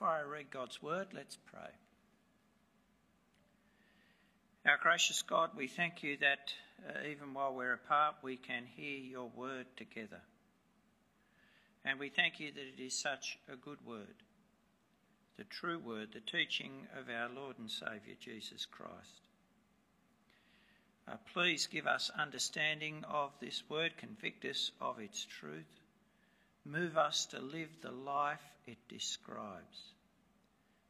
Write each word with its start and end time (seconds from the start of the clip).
before 0.00 0.14
I 0.14 0.22
read 0.22 0.50
God's 0.50 0.82
word, 0.82 1.08
let's 1.14 1.36
pray. 1.52 1.68
Our 4.64 4.78
gracious 4.82 5.20
God, 5.20 5.50
we 5.54 5.68
thank 5.68 6.02
you 6.02 6.16
that 6.22 6.54
uh, 6.88 7.06
even 7.06 7.34
while 7.34 7.52
we're 7.52 7.74
apart, 7.74 8.14
we 8.22 8.38
can 8.38 8.64
hear 8.64 8.96
your 8.96 9.28
word 9.36 9.66
together. 9.76 10.22
And 11.84 11.98
we 11.98 12.08
thank 12.08 12.40
you 12.40 12.50
that 12.50 12.62
it 12.62 12.82
is 12.82 12.94
such 12.94 13.36
a 13.52 13.56
good 13.56 13.76
word, 13.84 14.14
the 15.36 15.44
true 15.44 15.78
word, 15.78 16.08
the 16.14 16.20
teaching 16.20 16.86
of 16.98 17.10
our 17.10 17.28
Lord 17.28 17.58
and 17.58 17.70
Saviour 17.70 18.16
Jesus 18.18 18.64
Christ. 18.64 19.20
Uh, 21.08 21.16
please 21.34 21.66
give 21.66 21.86
us 21.86 22.10
understanding 22.18 23.04
of 23.06 23.32
this 23.38 23.62
word, 23.68 23.98
convict 23.98 24.46
us 24.46 24.70
of 24.80 24.98
its 24.98 25.26
truth 25.26 25.79
Move 26.70 26.96
us 26.96 27.26
to 27.26 27.40
live 27.40 27.70
the 27.82 27.90
life 27.90 28.42
it 28.66 28.78
describes 28.88 29.94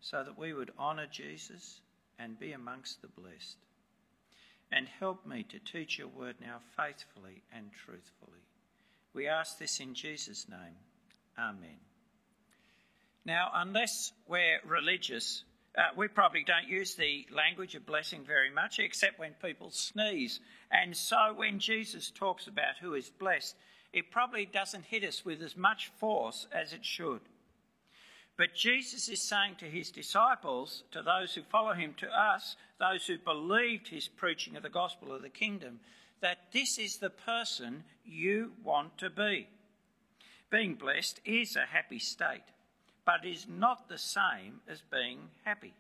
so 0.01 0.23
that 0.23 0.39
we 0.39 0.53
would 0.53 0.71
honour 0.79 1.07
Jesus 1.11 1.81
and 2.18 2.39
be 2.39 2.53
amongst 2.53 3.00
the 3.00 3.09
blessed. 3.09 3.57
And 4.73 4.87
help 4.99 5.27
me 5.27 5.45
to 5.45 5.59
teach 5.59 5.99
your 5.99 6.09
word 6.09 6.37
now 6.40 6.59
faithfully 6.77 7.43
and 7.54 7.71
truthfully. 7.85 8.45
We 9.14 9.27
ask 9.27 9.59
this 9.59 9.81
in 9.81 9.95
Jesus' 9.95 10.46
name. 10.49 10.77
Amen. 11.39 11.79
Now, 13.25 13.51
unless 13.54 14.12
we're 14.29 14.61
religious, 14.67 15.45
uh, 15.76 15.82
we 15.96 16.09
probably 16.09 16.45
don't 16.45 16.68
use 16.68 16.95
the 16.95 17.26
language 17.35 17.75
of 17.75 17.87
blessing 17.87 18.23
very 18.25 18.51
much, 18.51 18.79
except 18.79 19.18
when 19.18 19.35
people 19.43 19.71
sneeze. 19.71 20.40
And 20.71 20.96
so 20.96 21.35
when 21.35 21.59
Jesus 21.59 22.11
talks 22.11 22.46
about 22.46 22.76
who 22.81 22.95
is 22.95 23.11
blessed, 23.11 23.57
it 23.93 24.11
probably 24.11 24.46
doesn't 24.46 24.85
hit 24.85 25.04
us 25.04 25.25
with 25.25 25.43
as 25.43 25.57
much 25.57 25.90
force 25.98 26.46
as 26.53 26.72
it 26.72 26.85
should. 26.85 27.21
But 28.36 28.54
Jesus 28.54 29.08
is 29.08 29.29
saying 29.29 29.57
to 29.58 29.67
his 29.67 29.90
disciples, 29.90 30.85
to 30.93 31.03
those 31.03 31.35
who 31.35 31.43
follow 31.43 31.75
him, 31.75 31.95
to 31.98 32.08
us, 32.08 32.56
those 32.78 33.06
who 33.06 33.19
believed 33.19 33.89
his 33.89 34.09
preaching 34.09 34.56
of 34.56 34.62
the 34.62 34.70
gospel 34.70 35.12
of 35.12 35.23
the 35.23 35.28
kingdom, 35.28 35.81
that 36.20 36.53
this 36.53 36.78
is 36.78 36.97
the 36.97 37.11
person 37.11 37.84
you 38.05 38.53
want 38.65 38.97
to 38.98 39.11
be. 39.11 39.48
Being 40.50 40.75
blessed 40.75 41.20
is 41.25 41.55
a 41.55 41.67
happy 41.67 41.98
state, 41.98 42.45
but 43.05 43.27
is 43.27 43.47
not 43.48 43.89
the 43.89 43.98
same 43.98 44.61
as 44.69 44.81
being 44.91 45.19
happy. 45.45 45.75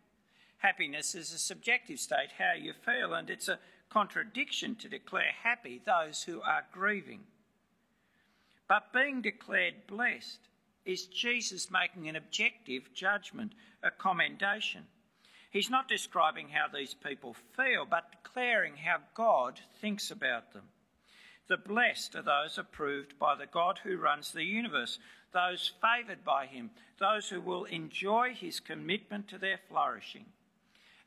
Happiness 0.58 1.14
is 1.14 1.32
a 1.32 1.38
subjective 1.38 1.98
state, 1.98 2.30
how 2.36 2.52
you 2.52 2.74
feel, 2.84 3.14
and 3.14 3.30
it's 3.30 3.48
a 3.48 3.58
contradiction 3.88 4.76
to 4.76 4.88
declare 4.88 5.32
happy 5.42 5.80
those 5.84 6.22
who 6.24 6.42
are 6.42 6.64
grieving. 6.72 7.20
But 8.70 8.92
being 8.92 9.20
declared 9.20 9.88
blessed 9.88 10.38
is 10.84 11.06
Jesus 11.06 11.72
making 11.72 12.08
an 12.08 12.14
objective 12.14 12.94
judgment, 12.94 13.52
a 13.82 13.90
commendation. 13.90 14.84
He's 15.50 15.68
not 15.68 15.88
describing 15.88 16.50
how 16.50 16.68
these 16.72 16.94
people 16.94 17.34
feel, 17.56 17.84
but 17.84 18.12
declaring 18.12 18.76
how 18.76 18.98
God 19.12 19.58
thinks 19.80 20.12
about 20.12 20.52
them. 20.52 20.68
The 21.48 21.56
blessed 21.56 22.14
are 22.14 22.22
those 22.22 22.58
approved 22.58 23.18
by 23.18 23.34
the 23.34 23.48
God 23.48 23.80
who 23.82 23.96
runs 23.96 24.30
the 24.30 24.44
universe, 24.44 25.00
those 25.32 25.72
favoured 25.82 26.24
by 26.24 26.46
him, 26.46 26.70
those 27.00 27.28
who 27.28 27.40
will 27.40 27.64
enjoy 27.64 28.34
his 28.34 28.60
commitment 28.60 29.26
to 29.30 29.38
their 29.38 29.58
flourishing. 29.68 30.26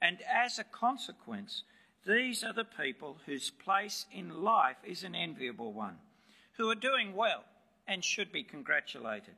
And 0.02 0.18
as 0.24 0.60
a 0.60 0.66
consequence, 0.66 1.64
these 2.06 2.44
are 2.44 2.52
the 2.52 2.66
people 2.66 3.20
whose 3.26 3.52
place 3.52 4.06
in 4.12 4.44
life 4.44 4.84
is 4.84 5.06
an 5.06 5.16
enviable 5.16 5.72
one, 5.72 6.00
who 6.58 6.70
are 6.70 6.76
doing 6.76 7.16
well, 7.16 7.46
and 7.88 8.04
should 8.04 8.32
be 8.32 8.44
congratulated. 8.44 9.36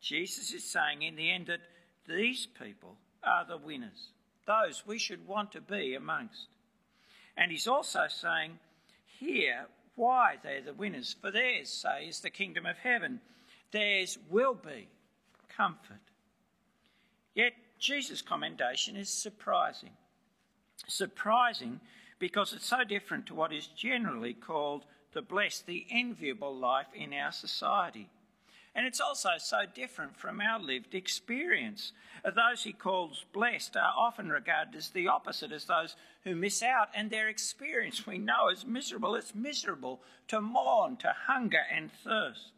Jesus 0.00 0.52
is 0.52 0.64
saying 0.64 1.02
in 1.02 1.16
the 1.16 1.30
end 1.30 1.46
that 1.46 1.60
these 2.08 2.46
people 2.46 2.96
are 3.22 3.44
the 3.44 3.58
winners, 3.58 4.12
those 4.46 4.86
we 4.86 4.98
should 4.98 5.26
want 5.26 5.52
to 5.52 5.60
be 5.60 5.94
amongst. 5.94 6.48
And 7.36 7.50
he's 7.50 7.66
also 7.66 8.06
saying 8.08 8.58
here 9.18 9.66
why 9.94 10.36
they're 10.42 10.62
the 10.62 10.72
winners. 10.72 11.16
For 11.20 11.30
theirs, 11.30 11.68
say, 11.68 12.06
is 12.06 12.20
the 12.20 12.30
kingdom 12.30 12.66
of 12.66 12.78
heaven. 12.78 13.20
Theirs 13.72 14.18
will 14.30 14.54
be 14.54 14.88
comfort. 15.54 16.00
Yet 17.34 17.52
Jesus' 17.78 18.22
commendation 18.22 18.96
is 18.96 19.10
surprising. 19.10 19.90
Surprising 20.86 21.80
because 22.18 22.52
it's 22.52 22.66
so 22.66 22.84
different 22.84 23.26
to 23.26 23.34
what 23.34 23.52
is 23.52 23.66
generally 23.66 24.34
called 24.34 24.84
the 25.12 25.22
blessed, 25.22 25.66
the 25.66 25.86
enviable 25.90 26.54
life 26.54 26.88
in 26.94 27.12
our 27.12 27.32
society. 27.32 28.08
And 28.74 28.86
it's 28.86 29.00
also 29.00 29.30
so 29.38 29.62
different 29.74 30.16
from 30.16 30.40
our 30.40 30.60
lived 30.60 30.94
experience. 30.94 31.92
Those 32.22 32.62
he 32.62 32.72
calls 32.72 33.24
blessed 33.32 33.76
are 33.76 33.94
often 33.96 34.28
regarded 34.28 34.76
as 34.76 34.90
the 34.90 35.08
opposite, 35.08 35.50
as 35.50 35.64
those 35.64 35.96
who 36.22 36.36
miss 36.36 36.62
out, 36.62 36.88
and 36.94 37.10
their 37.10 37.28
experience 37.28 38.06
we 38.06 38.18
know 38.18 38.48
is 38.50 38.64
miserable. 38.64 39.14
It's 39.16 39.34
miserable 39.34 40.00
to 40.28 40.40
mourn, 40.40 40.96
to 40.98 41.12
hunger 41.26 41.62
and 41.74 41.90
thirst. 42.04 42.52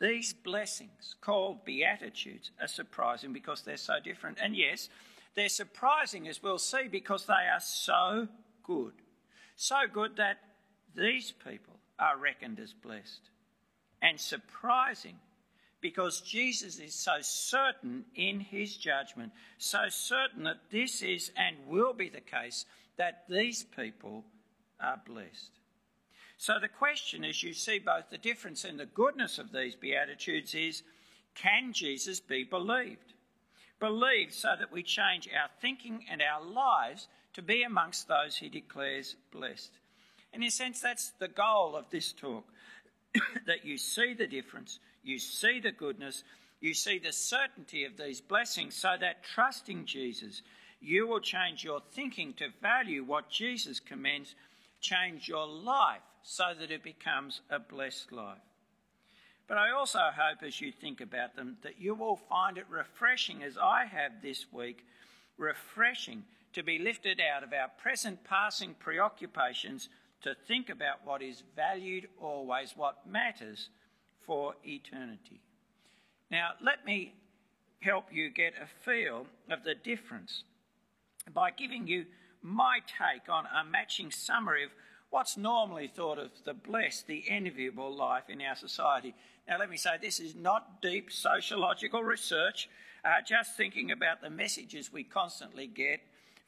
These 0.00 0.32
blessings, 0.32 1.14
called 1.20 1.64
beatitudes, 1.64 2.50
are 2.60 2.68
surprising 2.68 3.32
because 3.32 3.62
they're 3.62 3.76
so 3.76 4.00
different. 4.02 4.38
And 4.42 4.56
yes, 4.56 4.88
they're 5.34 5.48
surprising, 5.48 6.26
as 6.26 6.42
we'll 6.42 6.58
see, 6.58 6.88
because 6.90 7.26
they 7.26 7.32
are 7.32 7.60
so 7.60 8.28
good. 8.64 8.92
So 9.56 9.76
good 9.92 10.16
that 10.16 10.38
these 10.94 11.32
people 11.32 11.78
are 11.98 12.18
reckoned 12.18 12.60
as 12.60 12.72
blessed. 12.72 13.30
And 14.02 14.18
surprising 14.18 15.16
because 15.80 16.20
Jesus 16.20 16.78
is 16.78 16.94
so 16.94 17.16
certain 17.20 18.04
in 18.14 18.40
his 18.40 18.76
judgment, 18.76 19.32
so 19.58 19.88
certain 19.88 20.44
that 20.44 20.70
this 20.70 21.02
is 21.02 21.30
and 21.36 21.56
will 21.66 21.92
be 21.92 22.08
the 22.08 22.20
case 22.20 22.64
that 22.96 23.24
these 23.28 23.64
people 23.64 24.24
are 24.80 25.00
blessed. 25.06 25.50
So 26.36 26.54
the 26.58 26.68
question, 26.68 27.24
as 27.24 27.42
you 27.42 27.52
see 27.52 27.78
both 27.78 28.08
the 28.10 28.18
difference 28.18 28.64
and 28.64 28.80
the 28.80 28.86
goodness 28.86 29.38
of 29.38 29.52
these 29.52 29.74
Beatitudes, 29.74 30.54
is 30.54 30.82
can 31.34 31.72
Jesus 31.72 32.20
be 32.20 32.44
believed? 32.44 33.14
Believed 33.78 34.34
so 34.34 34.48
that 34.58 34.72
we 34.72 34.82
change 34.82 35.28
our 35.28 35.48
thinking 35.60 36.04
and 36.10 36.22
our 36.22 36.42
lives 36.42 37.08
to 37.34 37.42
be 37.42 37.62
amongst 37.62 38.08
those 38.08 38.36
he 38.36 38.48
declares 38.48 39.16
blessed. 39.32 39.72
In 40.32 40.42
a 40.42 40.50
sense, 40.50 40.80
that's 40.80 41.10
the 41.18 41.28
goal 41.28 41.74
of 41.76 41.90
this 41.90 42.12
talk 42.12 42.44
that 43.46 43.64
you 43.64 43.78
see 43.78 44.14
the 44.14 44.26
difference, 44.26 44.78
you 45.02 45.18
see 45.18 45.60
the 45.60 45.72
goodness, 45.72 46.22
you 46.60 46.74
see 46.74 46.98
the 46.98 47.12
certainty 47.12 47.84
of 47.84 47.96
these 47.96 48.20
blessings, 48.20 48.74
so 48.74 48.94
that 49.00 49.24
trusting 49.24 49.86
Jesus, 49.86 50.42
you 50.80 51.06
will 51.06 51.20
change 51.20 51.64
your 51.64 51.80
thinking 51.92 52.32
to 52.34 52.48
value 52.62 53.02
what 53.02 53.30
Jesus 53.30 53.80
commends, 53.80 54.34
change 54.80 55.28
your 55.28 55.46
life 55.46 56.02
so 56.22 56.52
that 56.58 56.70
it 56.70 56.82
becomes 56.82 57.40
a 57.50 57.58
blessed 57.58 58.12
life. 58.12 58.38
But 59.48 59.58
I 59.58 59.72
also 59.72 59.98
hope 59.98 60.44
as 60.46 60.60
you 60.60 60.70
think 60.70 61.00
about 61.00 61.34
them 61.34 61.56
that 61.62 61.80
you 61.80 61.94
will 61.94 62.20
find 62.28 62.56
it 62.56 62.66
refreshing, 62.70 63.42
as 63.42 63.58
I 63.58 63.84
have 63.84 64.22
this 64.22 64.46
week, 64.52 64.86
refreshing 65.38 66.22
to 66.52 66.62
be 66.62 66.78
lifted 66.78 67.20
out 67.20 67.42
of 67.42 67.52
our 67.52 67.68
present 67.82 68.22
passing 68.22 68.74
preoccupations 68.78 69.88
to 70.22 70.34
think 70.46 70.68
about 70.68 71.04
what 71.04 71.22
is 71.22 71.42
valued 71.56 72.08
always, 72.20 72.72
what 72.76 73.06
matters 73.06 73.68
for 74.26 74.54
eternity. 74.64 75.40
Now, 76.30 76.50
let 76.62 76.84
me 76.84 77.14
help 77.80 78.06
you 78.12 78.30
get 78.30 78.52
a 78.60 78.66
feel 78.84 79.26
of 79.50 79.64
the 79.64 79.74
difference 79.74 80.44
by 81.32 81.50
giving 81.50 81.86
you 81.86 82.06
my 82.42 82.80
take 82.80 83.28
on 83.28 83.44
a 83.46 83.64
matching 83.64 84.10
summary 84.10 84.64
of 84.64 84.70
what's 85.10 85.36
normally 85.36 85.88
thought 85.88 86.18
of 86.18 86.30
the 86.44 86.54
blessed, 86.54 87.06
the 87.06 87.24
enviable 87.28 87.94
life 87.94 88.24
in 88.28 88.40
our 88.40 88.54
society. 88.54 89.14
Now, 89.48 89.58
let 89.58 89.70
me 89.70 89.76
say 89.76 89.90
this 90.00 90.20
is 90.20 90.34
not 90.34 90.80
deep 90.80 91.10
sociological 91.10 92.02
research, 92.02 92.68
uh, 93.04 93.20
just 93.26 93.56
thinking 93.56 93.90
about 93.90 94.20
the 94.20 94.30
messages 94.30 94.92
we 94.92 95.02
constantly 95.02 95.66
get 95.66 96.00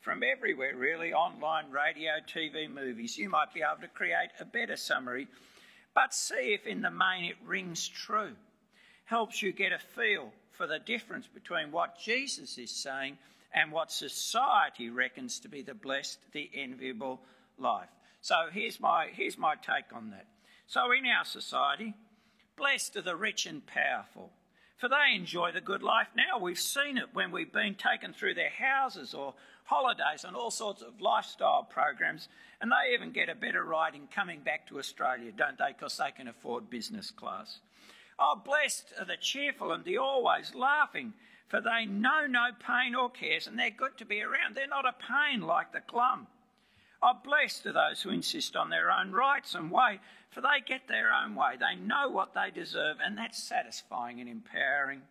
from 0.02 0.22
everywhere, 0.24 0.76
really 0.76 1.12
online, 1.12 1.70
radio, 1.70 2.10
TV, 2.26 2.68
movies. 2.68 3.16
You 3.16 3.28
might 3.28 3.54
be 3.54 3.60
able 3.60 3.80
to 3.82 3.88
create 3.88 4.30
a 4.40 4.44
better 4.44 4.76
summary, 4.76 5.28
but 5.94 6.12
see 6.12 6.54
if 6.54 6.66
in 6.66 6.82
the 6.82 6.90
main 6.90 7.24
it 7.24 7.36
rings 7.46 7.86
true. 7.86 8.32
Helps 9.04 9.40
you 9.42 9.52
get 9.52 9.72
a 9.72 9.78
feel 9.78 10.32
for 10.50 10.66
the 10.66 10.80
difference 10.80 11.28
between 11.28 11.70
what 11.70 11.98
Jesus 11.98 12.58
is 12.58 12.70
saying 12.70 13.16
and 13.54 13.70
what 13.70 13.92
society 13.92 14.90
reckons 14.90 15.38
to 15.40 15.48
be 15.48 15.62
the 15.62 15.74
blessed, 15.74 16.18
the 16.32 16.50
enviable 16.52 17.20
life. 17.56 17.88
So 18.20 18.34
here's 18.52 18.80
my, 18.80 19.08
here's 19.12 19.38
my 19.38 19.54
take 19.54 19.94
on 19.94 20.10
that. 20.10 20.26
So 20.66 20.90
in 20.92 21.06
our 21.06 21.24
society, 21.24 21.94
blessed 22.56 22.96
are 22.96 23.02
the 23.02 23.16
rich 23.16 23.46
and 23.46 23.64
powerful 23.64 24.32
for 24.82 24.88
they 24.88 25.14
enjoy 25.14 25.52
the 25.52 25.60
good 25.60 25.84
life 25.84 26.08
now. 26.16 26.40
We've 26.40 26.58
seen 26.58 26.98
it 26.98 27.10
when 27.12 27.30
we've 27.30 27.52
been 27.52 27.76
taken 27.76 28.12
through 28.12 28.34
their 28.34 28.50
houses 28.50 29.14
or 29.14 29.32
holidays 29.64 30.24
and 30.24 30.36
all 30.36 30.50
sorts 30.50 30.82
of 30.82 31.00
lifestyle 31.00 31.62
programs, 31.62 32.28
and 32.60 32.70
they 32.70 32.94
even 32.94 33.12
get 33.12 33.28
a 33.28 33.34
better 33.34 33.64
ride 33.64 33.94
in 33.94 34.06
coming 34.06 34.40
back 34.40 34.66
to 34.68 34.78
Australia, 34.78 35.32
don't 35.36 35.58
they? 35.58 35.72
Because 35.76 35.96
they 35.96 36.10
can 36.10 36.28
afford 36.28 36.70
business 36.70 37.10
class. 37.10 37.58
Oh, 38.18 38.40
blessed 38.44 38.92
are 38.98 39.04
the 39.04 39.16
cheerful 39.16 39.72
and 39.72 39.84
the 39.84 39.98
always 39.98 40.54
laughing, 40.54 41.14
For 41.52 41.60
they 41.60 41.84
know 41.84 42.26
no 42.26 42.48
pain 42.66 42.94
or 42.94 43.10
cares, 43.10 43.46
and 43.46 43.58
they're 43.58 43.68
good 43.68 43.98
to 43.98 44.06
be 44.06 44.22
around. 44.22 44.54
They're 44.54 44.66
not 44.66 44.86
a 44.86 44.94
pain 44.94 45.42
like 45.42 45.72
the 45.72 45.82
glum. 45.86 46.26
Oh, 47.02 47.12
blessed 47.22 47.66
are 47.66 47.72
those 47.72 48.00
who 48.00 48.08
insist 48.08 48.56
on 48.56 48.70
their 48.70 48.90
own 48.90 49.12
rights 49.12 49.54
and 49.54 49.70
way, 49.70 50.00
for 50.30 50.40
they 50.40 50.64
get 50.64 50.88
their 50.88 51.12
own 51.12 51.34
way. 51.34 51.56
They 51.60 51.74
know 51.74 52.08
what 52.08 52.32
they 52.32 52.50
deserve, 52.50 52.96
and 53.04 53.18
that's 53.18 53.42
satisfying 53.42 54.18
and 54.18 54.30
empowering. 54.30 55.02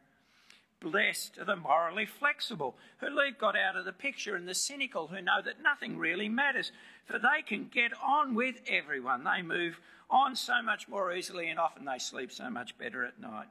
Blessed 0.81 1.37
are 1.37 1.45
the 1.45 1.55
morally 1.55 2.07
flexible, 2.07 2.75
who 2.97 3.09
leave 3.09 3.37
God 3.37 3.55
out 3.55 3.75
of 3.75 3.85
the 3.85 3.93
picture, 3.93 4.35
and 4.35 4.47
the 4.47 4.55
cynical, 4.55 5.07
who 5.07 5.21
know 5.21 5.39
that 5.43 5.61
nothing 5.61 5.97
really 5.97 6.27
matters, 6.27 6.71
for 7.05 7.19
they 7.19 7.43
can 7.45 7.69
get 7.71 7.91
on 8.03 8.33
with 8.33 8.55
everyone. 8.67 9.23
They 9.23 9.43
move 9.43 9.79
on 10.09 10.35
so 10.35 10.61
much 10.63 10.87
more 10.87 11.13
easily, 11.13 11.49
and 11.49 11.59
often 11.59 11.85
they 11.85 11.99
sleep 11.99 12.31
so 12.31 12.49
much 12.49 12.77
better 12.79 13.05
at 13.05 13.19
night. 13.19 13.47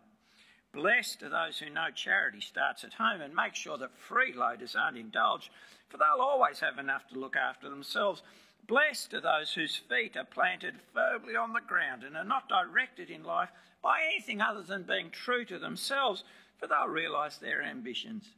Blessed 0.73 1.23
are 1.23 1.29
those 1.29 1.59
who 1.59 1.71
know 1.71 1.91
charity 1.94 2.41
starts 2.41 2.82
at 2.82 2.94
home 2.94 3.21
and 3.21 3.35
make 3.35 3.55
sure 3.55 3.79
that 3.79 3.91
freeloaders 4.09 4.76
aren't 4.76 4.99
indulged, 4.99 5.50
for 5.88 5.99
they'll 5.99 6.25
always 6.25 6.61
have 6.61 6.79
enough 6.79 7.06
to 7.09 7.19
look 7.19 7.37
after 7.37 7.69
themselves. 7.69 8.23
Blessed 8.67 9.15
are 9.15 9.21
those 9.21 9.53
whose 9.53 9.76
feet 9.76 10.17
are 10.17 10.25
planted 10.25 10.75
firmly 10.93 11.35
on 11.37 11.53
the 11.53 11.61
ground 11.61 12.03
and 12.03 12.17
are 12.17 12.25
not 12.25 12.49
directed 12.49 13.11
in 13.11 13.25
life 13.25 13.50
by 13.83 14.00
anything 14.05 14.41
other 14.41 14.62
than 14.62 14.83
being 14.83 15.11
true 15.11 15.44
to 15.44 15.59
themselves, 15.59 16.23
for 16.61 16.67
they'll 16.67 16.87
realise 16.87 17.39
their 17.39 17.62
ambitions. 17.62 18.29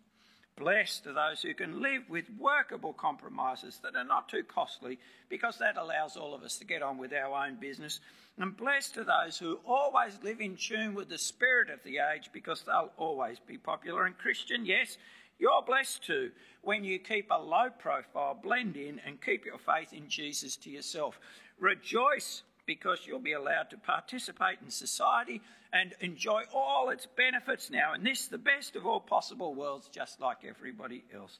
Blessed 0.57 1.07
are 1.07 1.15
those 1.15 1.43
who 1.43 1.55
can 1.55 1.83
live 1.83 2.03
with 2.09 2.27
workable 2.39 2.93
compromises 2.93 3.81
that 3.83 3.97
are 3.97 4.05
not 4.05 4.29
too 4.29 4.45
costly, 4.45 4.99
because 5.29 5.59
that 5.59 5.77
allows 5.77 6.17
all 6.17 6.35
of 6.35 6.43
us 6.43 6.59
to 6.59 6.65
get 6.65 6.83
on 6.83 6.99
with 6.99 7.13
our 7.13 7.47
own 7.47 7.57
business. 7.57 8.01
And 8.39 8.57
blessed 8.57 8.99
are 8.99 9.05
those 9.05 9.39
who 9.39 9.59
always 9.67 10.19
live 10.23 10.41
in 10.41 10.57
tune 10.57 10.95
with 10.95 11.09
the 11.09 11.19
spirit 11.19 11.71
of 11.71 11.83
the 11.85 11.99
age, 11.99 12.31
because 12.33 12.63
they'll 12.63 12.93
always 12.97 13.39
be 13.41 13.59
popular. 13.59 14.05
And 14.05 14.17
Christian, 14.17 14.65
yes, 14.65 14.99
you're 15.39 15.63
blessed 15.63 16.05
too 16.05 16.31
when 16.61 16.85
you 16.85 16.99
keep 16.99 17.31
a 17.31 17.43
low 17.43 17.69
profile, 17.77 18.39
blend 18.41 18.77
in, 18.77 19.01
and 19.05 19.21
keep 19.21 19.45
your 19.45 19.59
faith 19.59 19.93
in 19.93 20.09
Jesus 20.09 20.57
to 20.57 20.71
yourself. 20.71 21.19
Rejoice 21.59 22.43
because 22.67 23.01
you'll 23.07 23.19
be 23.19 23.33
allowed 23.33 23.71
to 23.71 23.77
participate 23.77 24.59
in 24.63 24.71
society 24.71 25.41
and 25.73 25.95
enjoy 26.01 26.43
all 26.55 26.91
its 26.91 27.07
benefits 27.17 27.71
now. 27.71 27.93
And 27.95 28.05
this, 28.05 28.27
the 28.27 28.39
best 28.39 28.77
of 28.77 28.87
all 28.87 29.01
possible 29.01 29.55
worlds, 29.55 29.89
just 29.89 30.21
like 30.21 30.39
everybody 30.47 31.05
else. 31.15 31.39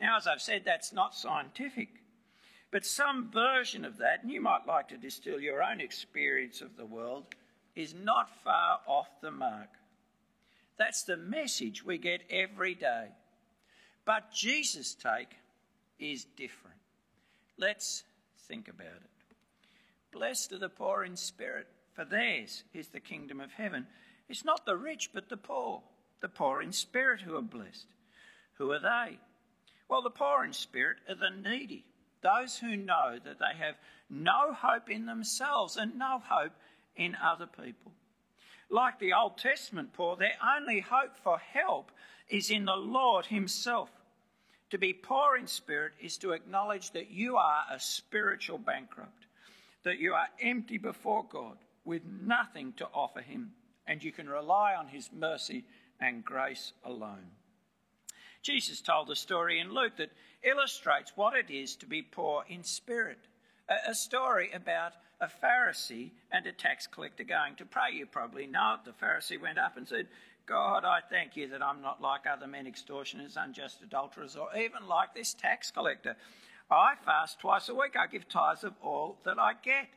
Now, 0.00 0.16
as 0.16 0.26
I've 0.26 0.42
said, 0.42 0.62
that's 0.64 0.92
not 0.92 1.14
scientific, 1.14 1.88
but 2.70 2.84
some 2.84 3.30
version 3.30 3.84
of 3.84 3.98
that, 3.98 4.22
and 4.22 4.30
you 4.30 4.40
might 4.40 4.66
like 4.66 4.88
to 4.88 4.96
distill 4.96 5.40
your 5.40 5.62
own 5.62 5.80
experience 5.80 6.60
of 6.60 6.76
the 6.76 6.86
world, 6.86 7.24
is 7.74 7.94
not 7.94 8.28
far 8.42 8.80
off 8.86 9.08
the 9.20 9.30
mark. 9.30 9.68
That's 10.78 11.04
the 11.04 11.16
message 11.16 11.84
we 11.84 11.98
get 11.98 12.22
every 12.28 12.74
day. 12.74 13.08
But 14.04 14.32
Jesus' 14.32 14.94
take 14.94 15.36
is 15.98 16.24
different. 16.36 16.76
Let's 17.58 18.04
think 18.48 18.68
about 18.68 18.86
it. 18.86 19.15
Blessed 20.16 20.54
are 20.54 20.58
the 20.58 20.70
poor 20.70 21.04
in 21.04 21.14
spirit, 21.14 21.66
for 21.92 22.06
theirs 22.06 22.64
is 22.72 22.88
the 22.88 23.00
kingdom 23.00 23.38
of 23.38 23.52
heaven. 23.52 23.86
It's 24.30 24.46
not 24.46 24.64
the 24.64 24.74
rich, 24.74 25.10
but 25.12 25.28
the 25.28 25.36
poor, 25.36 25.82
the 26.22 26.28
poor 26.30 26.62
in 26.62 26.72
spirit 26.72 27.20
who 27.20 27.36
are 27.36 27.42
blessed. 27.42 27.86
Who 28.54 28.72
are 28.72 28.78
they? 28.78 29.18
Well, 29.90 30.00
the 30.00 30.08
poor 30.08 30.42
in 30.42 30.54
spirit 30.54 30.96
are 31.06 31.16
the 31.16 31.28
needy, 31.28 31.84
those 32.22 32.58
who 32.58 32.78
know 32.78 33.18
that 33.22 33.38
they 33.38 33.58
have 33.58 33.74
no 34.08 34.54
hope 34.54 34.88
in 34.88 35.04
themselves 35.04 35.76
and 35.76 35.98
no 35.98 36.22
hope 36.26 36.52
in 36.96 37.14
other 37.22 37.46
people. 37.46 37.92
Like 38.70 38.98
the 38.98 39.12
Old 39.12 39.36
Testament 39.36 39.92
poor, 39.92 40.16
their 40.16 40.38
only 40.56 40.80
hope 40.80 41.14
for 41.22 41.38
help 41.38 41.92
is 42.30 42.50
in 42.50 42.64
the 42.64 42.74
Lord 42.74 43.26
Himself. 43.26 43.90
To 44.70 44.78
be 44.78 44.94
poor 44.94 45.36
in 45.36 45.46
spirit 45.46 45.92
is 46.00 46.16
to 46.18 46.32
acknowledge 46.32 46.92
that 46.92 47.10
you 47.10 47.36
are 47.36 47.64
a 47.70 47.78
spiritual 47.78 48.56
bankrupt, 48.56 49.25
that 49.86 50.00
you 50.00 50.14
are 50.14 50.26
empty 50.42 50.78
before 50.78 51.24
God 51.30 51.58
with 51.84 52.02
nothing 52.04 52.72
to 52.76 52.88
offer 52.92 53.20
Him, 53.20 53.52
and 53.86 54.02
you 54.02 54.10
can 54.10 54.28
rely 54.28 54.74
on 54.74 54.88
His 54.88 55.10
mercy 55.16 55.64
and 56.00 56.24
grace 56.24 56.72
alone. 56.84 57.30
Jesus 58.42 58.80
told 58.80 59.08
a 59.10 59.16
story 59.16 59.60
in 59.60 59.72
Luke 59.72 59.96
that 59.98 60.10
illustrates 60.42 61.12
what 61.14 61.36
it 61.36 61.52
is 61.52 61.76
to 61.76 61.86
be 61.86 62.02
poor 62.02 62.44
in 62.48 62.64
spirit. 62.64 63.28
A, 63.88 63.94
story 63.94 64.50
about 64.52 64.94
a 65.20 65.28
Pharisee 65.28 66.10
and 66.32 66.46
a 66.46 66.52
tax 66.52 66.88
collector 66.88 67.22
going 67.22 67.54
to 67.54 67.64
pray. 67.64 67.92
You 67.94 68.06
probably 68.06 68.48
know 68.48 68.74
it. 68.74 68.84
The 68.84 69.06
Pharisee 69.06 69.40
went 69.40 69.58
up 69.58 69.76
and 69.76 69.86
said, 69.86 70.08
God, 70.46 70.84
I 70.84 70.98
thank 71.08 71.36
you 71.36 71.48
that 71.48 71.62
I'm 71.62 71.80
not 71.80 72.02
like 72.02 72.22
other 72.26 72.48
men, 72.48 72.66
extortioners, 72.66 73.36
unjust 73.36 73.82
adulterers, 73.82 74.36
or 74.36 74.48
even 74.56 74.88
like 74.88 75.14
this 75.14 75.32
tax 75.32 75.70
collector. 75.70 76.16
I 76.70 76.94
fast 77.04 77.38
twice 77.38 77.68
a 77.68 77.74
week. 77.74 77.94
I 77.98 78.06
give 78.06 78.28
tithes 78.28 78.64
of 78.64 78.74
all 78.82 79.18
that 79.24 79.38
I 79.38 79.52
get. 79.62 79.88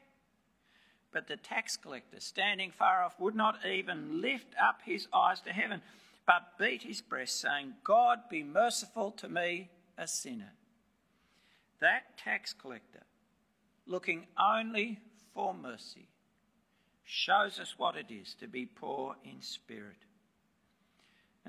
But 1.12 1.28
the 1.28 1.38
tax 1.38 1.76
collector, 1.76 2.20
standing 2.20 2.72
far 2.72 3.04
off, 3.04 3.20
would 3.20 3.36
not 3.36 3.66
even 3.66 4.22
lift 4.22 4.54
up 4.62 4.82
his 4.86 5.08
eyes 5.12 5.42
to 5.42 5.52
heaven, 5.52 5.82
but 6.28 6.58
beat 6.60 6.84
his 6.84 7.02
breast, 7.02 7.42
saying, 7.42 7.74
God, 7.84 8.20
be 8.30 8.44
merciful 8.44 9.12
to 9.14 9.28
me, 9.28 9.70
a 9.98 10.08
sinner. 10.08 10.54
That 11.82 12.18
tax 12.18 12.54
collector, 12.54 13.04
looking 13.88 14.28
only 14.40 15.00
for 15.34 15.54
mercy, 15.54 16.10
shows 17.04 17.60
us 17.60 17.74
what 17.78 17.96
it 17.96 18.12
is 18.12 18.36
to 18.40 18.48
be 18.48 18.68
poor 18.68 19.16
in 19.24 19.42
spirit. 19.42 20.06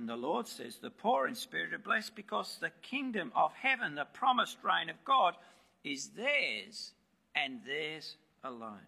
And 0.00 0.08
the 0.08 0.17
Lord 0.17 0.49
says, 0.49 0.79
The 0.79 0.88
poor 0.88 1.26
in 1.26 1.35
spirit 1.35 1.75
are 1.75 1.79
blessed 1.79 2.17
because 2.17 2.56
the 2.56 2.73
kingdom 2.81 3.31
of 3.37 3.52
heaven, 3.52 3.94
the 3.94 4.06
promised 4.06 4.56
reign 4.62 4.88
of 4.88 4.97
God, 5.05 5.35
is 5.85 6.08
theirs 6.17 6.93
and 7.35 7.61
theirs 7.67 8.17
alone. 8.43 8.87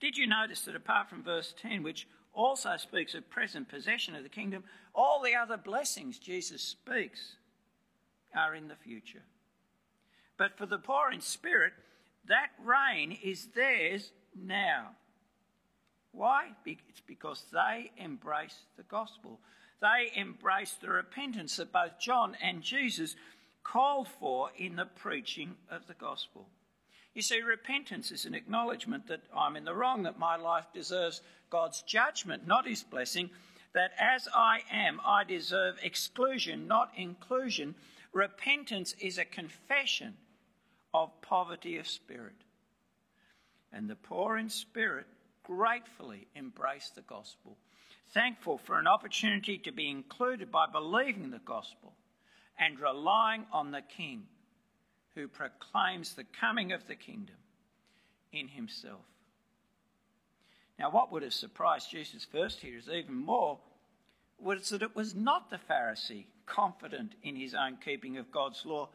Did 0.00 0.16
you 0.16 0.26
notice 0.26 0.62
that 0.62 0.76
apart 0.76 1.10
from 1.10 1.22
verse 1.22 1.54
10, 1.60 1.82
which 1.82 2.08
also 2.32 2.78
speaks 2.78 3.14
of 3.14 3.28
present 3.28 3.68
possession 3.68 4.16
of 4.16 4.22
the 4.22 4.30
kingdom, 4.30 4.64
all 4.94 5.20
the 5.22 5.34
other 5.34 5.58
blessings 5.58 6.18
Jesus 6.18 6.62
speaks 6.62 7.36
are 8.34 8.54
in 8.54 8.68
the 8.68 8.76
future? 8.76 9.24
But 10.38 10.56
for 10.56 10.64
the 10.64 10.78
poor 10.78 11.10
in 11.12 11.20
spirit, 11.20 11.74
that 12.28 12.48
reign 12.64 13.18
is 13.22 13.48
theirs 13.54 14.10
now. 14.34 14.92
Why? 16.12 16.52
It's 16.64 17.02
because 17.06 17.44
they 17.52 17.90
embrace 17.98 18.56
the 18.78 18.84
gospel. 18.84 19.38
They 19.82 20.12
embrace 20.14 20.76
the 20.80 20.90
repentance 20.90 21.56
that 21.56 21.72
both 21.72 21.98
John 21.98 22.36
and 22.40 22.62
Jesus 22.62 23.16
called 23.64 24.06
for 24.20 24.50
in 24.56 24.76
the 24.76 24.86
preaching 24.86 25.56
of 25.70 25.88
the 25.88 25.94
gospel. 25.94 26.46
You 27.14 27.22
see, 27.22 27.42
repentance 27.42 28.12
is 28.12 28.24
an 28.24 28.34
acknowledgement 28.34 29.08
that 29.08 29.22
I'm 29.36 29.56
in 29.56 29.64
the 29.64 29.74
wrong, 29.74 30.04
that 30.04 30.18
my 30.18 30.36
life 30.36 30.66
deserves 30.72 31.20
God's 31.50 31.82
judgment, 31.82 32.46
not 32.46 32.66
his 32.66 32.84
blessing, 32.84 33.28
that 33.74 33.90
as 33.98 34.28
I 34.32 34.60
am, 34.70 35.00
I 35.04 35.24
deserve 35.24 35.76
exclusion, 35.82 36.68
not 36.68 36.92
inclusion. 36.96 37.74
Repentance 38.12 38.94
is 39.00 39.18
a 39.18 39.24
confession 39.24 40.14
of 40.94 41.20
poverty 41.22 41.76
of 41.78 41.88
spirit. 41.88 42.36
And 43.72 43.90
the 43.90 43.96
poor 43.96 44.38
in 44.38 44.48
spirit 44.48 45.06
gratefully 45.42 46.28
embrace 46.36 46.92
the 46.94 47.02
gospel, 47.02 47.56
thankful 48.14 48.58
for 48.58 48.78
an 48.78 48.86
opportunity 48.86 49.58
to 49.58 49.72
be 49.72 49.88
included 49.88 50.50
by 50.50 50.66
believing 50.66 51.30
the 51.30 51.40
gospel 51.44 51.94
and 52.58 52.78
relying 52.78 53.44
on 53.52 53.70
the 53.70 53.82
King 53.82 54.24
who 55.14 55.28
proclaims 55.28 56.14
the 56.14 56.24
coming 56.40 56.72
of 56.72 56.86
the 56.86 56.94
kingdom 56.94 57.36
in 58.32 58.48
himself. 58.48 59.00
Now, 60.78 60.90
what 60.90 61.12
would 61.12 61.22
have 61.22 61.34
surprised 61.34 61.90
Jesus 61.90 62.24
first 62.24 62.60
here 62.60 62.78
is 62.78 62.88
even 62.88 63.14
more 63.14 63.58
was 64.38 64.70
that 64.70 64.82
it 64.82 64.96
was 64.96 65.14
not 65.14 65.50
the 65.50 65.58
Pharisee 65.70 66.24
confident 66.46 67.12
in 67.22 67.36
his 67.36 67.54
own 67.54 67.78
keeping 67.84 68.16
of 68.16 68.32
God's 68.32 68.64
law 68.64 68.88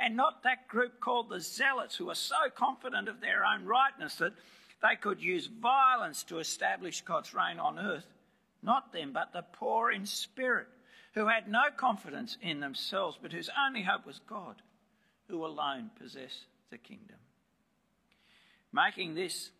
and 0.00 0.16
not 0.16 0.42
that 0.42 0.66
group 0.66 0.98
called 0.98 1.28
the 1.28 1.40
Zealots, 1.40 1.96
who 1.96 2.06
were 2.06 2.14
so 2.14 2.48
confident 2.54 3.06
of 3.08 3.20
their 3.20 3.44
own 3.44 3.66
rightness 3.66 4.14
that 4.16 4.32
they 4.82 4.96
could 4.96 5.20
use 5.20 5.46
violence 5.46 6.22
to 6.24 6.38
establish 6.38 7.02
God's 7.02 7.34
reign 7.34 7.58
on 7.58 7.78
earth. 7.78 8.06
Not 8.62 8.92
them, 8.92 9.12
but 9.12 9.32
the 9.32 9.42
poor 9.42 9.90
in 9.90 10.06
spirit, 10.06 10.68
who 11.14 11.26
had 11.26 11.48
no 11.48 11.64
confidence 11.76 12.36
in 12.42 12.60
themselves, 12.60 13.18
but 13.20 13.32
whose 13.32 13.50
only 13.66 13.82
hope 13.82 14.06
was 14.06 14.20
God, 14.28 14.62
who 15.28 15.44
alone 15.44 15.90
possessed 15.98 16.46
the 16.70 16.78
kingdom. 16.78 17.16
Making 18.72 19.14
this 19.14 19.50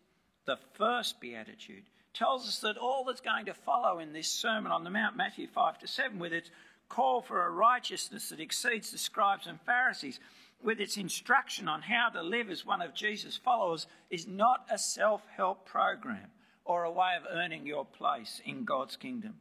the 0.45 0.57
first 0.73 1.19
beatitude 1.19 1.83
tells 2.13 2.47
us 2.47 2.59
that 2.59 2.77
all 2.77 3.03
that's 3.05 3.21
going 3.21 3.45
to 3.45 3.53
follow 3.53 3.99
in 3.99 4.13
this 4.13 4.27
Sermon 4.27 4.71
on 4.71 4.83
the 4.83 4.89
Mount, 4.89 5.15
Matthew 5.15 5.47
5 5.47 5.79
to 5.79 5.87
7, 5.87 6.19
with 6.19 6.33
its 6.33 6.49
call 6.89 7.21
for 7.21 7.45
a 7.45 7.49
righteousness 7.49 8.29
that 8.29 8.39
exceeds 8.39 8.91
the 8.91 8.97
scribes 8.97 9.47
and 9.47 9.59
Pharisees, 9.61 10.19
with 10.61 10.79
its 10.79 10.97
instruction 10.97 11.67
on 11.67 11.81
how 11.81 12.09
to 12.09 12.21
live 12.21 12.49
as 12.49 12.65
one 12.65 12.81
of 12.81 12.93
Jesus' 12.93 13.37
followers, 13.37 13.87
is 14.09 14.27
not 14.27 14.67
a 14.69 14.77
self 14.77 15.21
help 15.35 15.65
program 15.65 16.29
or 16.71 16.85
a 16.85 16.91
way 16.91 17.17
of 17.17 17.27
earning 17.29 17.65
your 17.65 17.83
place 17.83 18.39
in 18.45 18.63
God's 18.63 18.95
kingdom. 18.95 19.33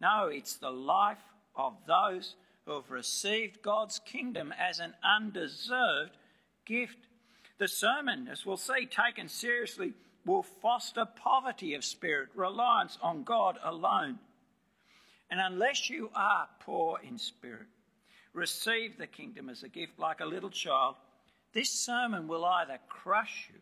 No, 0.00 0.26
it's 0.26 0.56
the 0.56 0.70
life 0.70 1.22
of 1.54 1.74
those 1.86 2.34
who 2.66 2.72
have 2.72 2.90
received 2.90 3.62
God's 3.62 4.00
kingdom 4.00 4.52
as 4.58 4.80
an 4.80 4.94
undeserved 5.04 6.16
gift. 6.66 6.98
The 7.58 7.68
sermon, 7.68 8.26
as 8.26 8.44
we'll 8.44 8.56
see, 8.56 8.86
taken 8.86 9.28
seriously, 9.28 9.92
will 10.26 10.42
foster 10.42 11.04
poverty 11.04 11.74
of 11.74 11.84
spirit, 11.84 12.30
reliance 12.34 12.98
on 13.00 13.22
God 13.22 13.56
alone. 13.62 14.18
And 15.30 15.38
unless 15.40 15.88
you 15.88 16.10
are 16.16 16.48
poor 16.58 16.98
in 17.00 17.16
spirit, 17.16 17.68
receive 18.32 18.98
the 18.98 19.06
kingdom 19.06 19.48
as 19.48 19.62
a 19.62 19.68
gift 19.68 20.00
like 20.00 20.18
a 20.18 20.26
little 20.26 20.50
child, 20.50 20.96
this 21.52 21.70
sermon 21.70 22.26
will 22.26 22.44
either 22.44 22.80
crush 22.88 23.48
you 23.52 23.60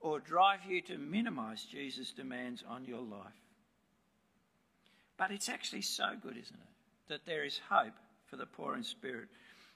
or 0.00 0.18
drive 0.18 0.60
you 0.68 0.80
to 0.82 0.98
minimize 0.98 1.64
Jesus' 1.64 2.12
demands 2.12 2.64
on 2.66 2.84
your 2.84 3.02
life. 3.02 3.32
But 5.16 5.30
it's 5.30 5.48
actually 5.48 5.82
so 5.82 6.12
good, 6.20 6.36
isn't 6.38 6.54
it, 6.54 7.08
that 7.08 7.26
there 7.26 7.44
is 7.44 7.60
hope 7.68 7.92
for 8.26 8.36
the 8.36 8.46
poor 8.46 8.74
in 8.74 8.82
spirit, 8.82 9.28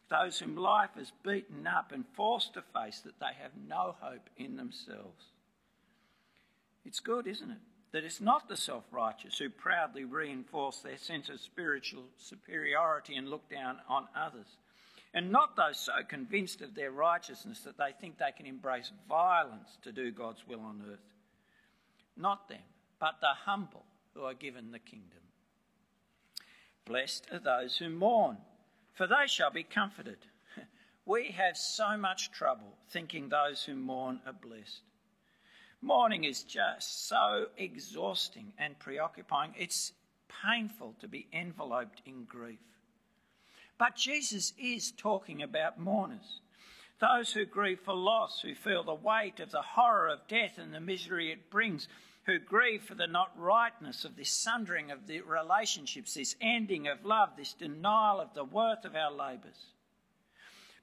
those 0.08 0.38
whom 0.38 0.56
life 0.56 0.90
has 0.96 1.12
beaten 1.22 1.66
up 1.66 1.92
and 1.92 2.04
forced 2.14 2.54
to 2.54 2.62
face 2.62 3.00
that 3.00 3.20
they 3.20 3.34
have 3.40 3.52
no 3.68 3.94
hope 4.00 4.30
in 4.36 4.56
themselves. 4.56 5.26
It's 6.84 7.00
good, 7.00 7.26
isn't 7.26 7.50
it? 7.50 7.58
That 7.92 8.04
it's 8.04 8.20
not 8.20 8.48
the 8.48 8.56
self 8.56 8.84
righteous 8.90 9.38
who 9.38 9.50
proudly 9.50 10.04
reinforce 10.04 10.78
their 10.78 10.98
sense 10.98 11.28
of 11.28 11.40
spiritual 11.40 12.04
superiority 12.18 13.16
and 13.16 13.28
look 13.28 13.48
down 13.50 13.78
on 13.88 14.08
others, 14.16 14.46
and 15.14 15.30
not 15.30 15.56
those 15.56 15.78
so 15.78 15.92
convinced 16.06 16.60
of 16.60 16.74
their 16.74 16.90
righteousness 16.90 17.60
that 17.60 17.78
they 17.78 17.92
think 18.00 18.18
they 18.18 18.32
can 18.36 18.46
embrace 18.46 18.90
violence 19.08 19.78
to 19.82 19.92
do 19.92 20.10
God's 20.10 20.46
will 20.46 20.60
on 20.60 20.82
earth. 20.90 21.14
Not 22.16 22.48
them, 22.48 22.58
but 22.98 23.20
the 23.20 23.28
humble 23.28 23.84
who 24.12 24.24
are 24.24 24.34
given 24.34 24.72
the 24.72 24.80
kingdom. 24.80 25.20
Blessed 26.84 27.28
are 27.32 27.38
those 27.38 27.76
who 27.76 27.88
mourn, 27.88 28.38
for 28.92 29.06
they 29.06 29.26
shall 29.26 29.50
be 29.50 29.62
comforted. 29.62 30.18
We 31.06 31.32
have 31.32 31.58
so 31.58 31.98
much 31.98 32.30
trouble 32.30 32.78
thinking 32.88 33.28
those 33.28 33.62
who 33.62 33.74
mourn 33.74 34.20
are 34.26 34.32
blessed. 34.32 34.80
Mourning 35.82 36.24
is 36.24 36.44
just 36.44 37.08
so 37.08 37.48
exhausting 37.58 38.54
and 38.56 38.78
preoccupying. 38.78 39.52
It's 39.58 39.92
painful 40.42 40.94
to 41.00 41.08
be 41.08 41.26
enveloped 41.30 42.00
in 42.06 42.24
grief. 42.24 42.73
But 43.78 43.96
Jesus 43.96 44.52
is 44.58 44.92
talking 44.92 45.42
about 45.42 45.80
mourners, 45.80 46.40
those 47.00 47.32
who 47.32 47.44
grieve 47.44 47.80
for 47.80 47.94
loss, 47.94 48.40
who 48.40 48.54
feel 48.54 48.84
the 48.84 48.94
weight 48.94 49.40
of 49.40 49.50
the 49.50 49.62
horror 49.62 50.08
of 50.08 50.28
death 50.28 50.58
and 50.58 50.72
the 50.72 50.80
misery 50.80 51.32
it 51.32 51.50
brings, 51.50 51.88
who 52.26 52.38
grieve 52.38 52.82
for 52.82 52.94
the 52.94 53.06
not 53.06 53.32
rightness 53.36 54.04
of 54.04 54.16
this 54.16 54.30
sundering 54.30 54.90
of 54.90 55.06
the 55.06 55.20
relationships, 55.22 56.14
this 56.14 56.36
ending 56.40 56.86
of 56.88 57.04
love, 57.04 57.30
this 57.36 57.52
denial 57.52 58.20
of 58.20 58.32
the 58.34 58.44
worth 58.44 58.84
of 58.84 58.94
our 58.94 59.12
labours. 59.12 59.72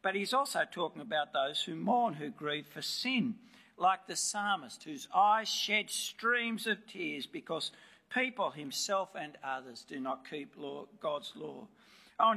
But 0.02 0.16
he's 0.16 0.34
also 0.34 0.62
talking 0.70 1.02
about 1.02 1.34
those 1.34 1.62
who 1.62 1.76
mourn, 1.76 2.16
who 2.16 2.30
grieve 2.30 2.68
for 2.68 2.82
sin, 2.82 3.36
like 3.78 4.06
the 4.08 4.16
psalmist, 4.16 4.84
whose 4.84 5.08
eyes 5.14 5.50
shed 5.50 5.90
streams 5.90 6.68
of 6.68 6.86
tears 6.88 7.26
because 7.26 7.72
people, 8.14 8.52
himself 8.52 9.10
and 9.16 9.38
others, 9.44 9.86
do 9.88 10.00
not 10.00 10.30
keep 10.30 10.54
law, 10.58 10.86
God's 11.00 11.34
law. 11.36 11.68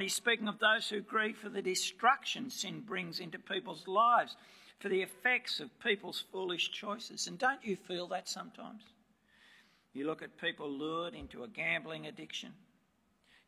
He's 0.00 0.14
speaking 0.14 0.48
of 0.48 0.58
those 0.58 0.88
who 0.88 1.00
grieve 1.00 1.38
for 1.38 1.48
the 1.48 1.62
destruction 1.62 2.50
sin 2.50 2.80
brings 2.80 3.20
into 3.20 3.38
people's 3.38 3.86
lives, 3.86 4.36
for 4.78 4.88
the 4.88 5.02
effects 5.02 5.60
of 5.60 5.78
people's 5.80 6.24
foolish 6.32 6.70
choices. 6.72 7.26
And 7.26 7.38
don't 7.38 7.64
you 7.64 7.76
feel 7.76 8.06
that 8.08 8.28
sometimes? 8.28 8.82
You 9.92 10.06
look 10.06 10.22
at 10.22 10.40
people 10.40 10.68
lured 10.68 11.14
into 11.14 11.44
a 11.44 11.48
gambling 11.48 12.06
addiction, 12.06 12.52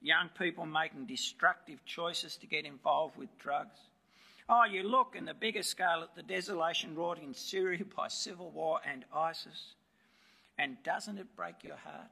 young 0.01 0.31
people 0.39 0.65
making 0.65 1.07
destructive 1.07 1.85
choices 1.85 2.37
to 2.37 2.47
get 2.47 2.65
involved 2.65 3.17
with 3.17 3.37
drugs. 3.39 3.79
Oh, 4.49 4.65
you 4.65 4.85
look 4.85 5.15
in 5.17 5.25
the 5.25 5.35
bigger 5.35 5.65
scale 5.65 6.03
at 6.03 6.15
the 6.15 6.23
desolation 6.23 6.95
wrought 6.95 7.19
in 7.19 7.35
Syria 7.35 7.85
by 7.97 8.09
civil 8.09 8.51
war 8.51 8.81
and 8.89 9.05
ISIS, 9.13 9.75
and 10.57 10.77
doesn't 10.85 11.19
it 11.19 11.35
break 11.37 11.65
your 11.65 11.77
heart? 11.77 12.11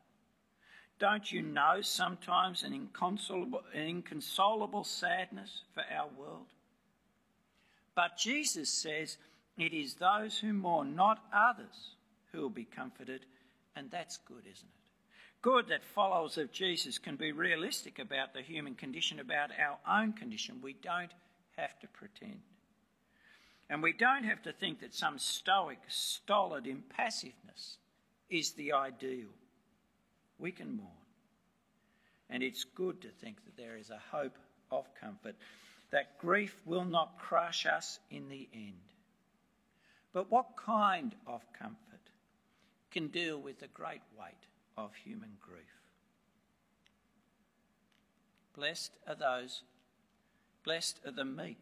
Don't 1.04 1.30
you 1.30 1.42
know 1.42 1.82
sometimes 1.82 2.62
an 2.62 2.72
inconsolable, 2.72 3.60
an 3.74 3.82
inconsolable 3.82 4.84
sadness 4.84 5.60
for 5.74 5.82
our 5.94 6.08
world? 6.18 6.46
But 7.94 8.16
Jesus 8.16 8.70
says 8.70 9.18
it 9.58 9.74
is 9.74 9.96
those 9.96 10.38
who 10.38 10.54
mourn, 10.54 10.96
not 10.96 11.22
others, 11.30 11.96
who 12.32 12.40
will 12.40 12.48
be 12.48 12.64
comforted 12.64 13.26
and 13.76 13.90
that's 13.90 14.16
good, 14.26 14.44
isn't 14.50 14.64
it? 14.64 15.42
Good 15.42 15.68
that 15.68 15.84
followers 15.84 16.38
of 16.38 16.50
Jesus 16.50 16.96
can 16.96 17.16
be 17.16 17.32
realistic 17.32 17.98
about 17.98 18.32
the 18.32 18.40
human 18.40 18.74
condition, 18.74 19.20
about 19.20 19.50
our 19.60 19.76
own 19.86 20.14
condition. 20.14 20.62
We 20.62 20.72
don't 20.72 21.12
have 21.58 21.78
to 21.80 21.88
pretend. 21.88 22.40
And 23.68 23.82
we 23.82 23.92
don't 23.92 24.24
have 24.24 24.42
to 24.44 24.54
think 24.54 24.80
that 24.80 24.94
some 24.94 25.18
stoic, 25.18 25.80
stolid 25.86 26.64
impassiveness 26.64 27.76
is 28.30 28.52
the 28.52 28.72
ideal. 28.72 29.28
We 30.38 30.52
can 30.52 30.76
mourn. 30.76 30.88
And 32.30 32.42
it's 32.42 32.64
good 32.64 33.02
to 33.02 33.08
think 33.08 33.44
that 33.44 33.56
there 33.56 33.76
is 33.76 33.90
a 33.90 34.00
hope 34.10 34.36
of 34.70 34.86
comfort, 35.00 35.36
that 35.90 36.18
grief 36.18 36.56
will 36.64 36.84
not 36.84 37.18
crush 37.18 37.66
us 37.66 38.00
in 38.10 38.28
the 38.28 38.48
end. 38.52 38.74
But 40.12 40.30
what 40.30 40.56
kind 40.56 41.14
of 41.26 41.42
comfort? 41.58 41.78
can 42.94 43.08
deal 43.08 43.36
with 43.38 43.58
the 43.58 43.66
great 43.66 44.02
weight 44.16 44.46
of 44.78 44.94
human 44.94 45.36
grief. 45.40 45.82
Blessed 48.56 48.92
are 49.08 49.16
those, 49.16 49.62
blessed 50.62 51.00
are 51.04 51.10
the 51.10 51.24
meek, 51.24 51.60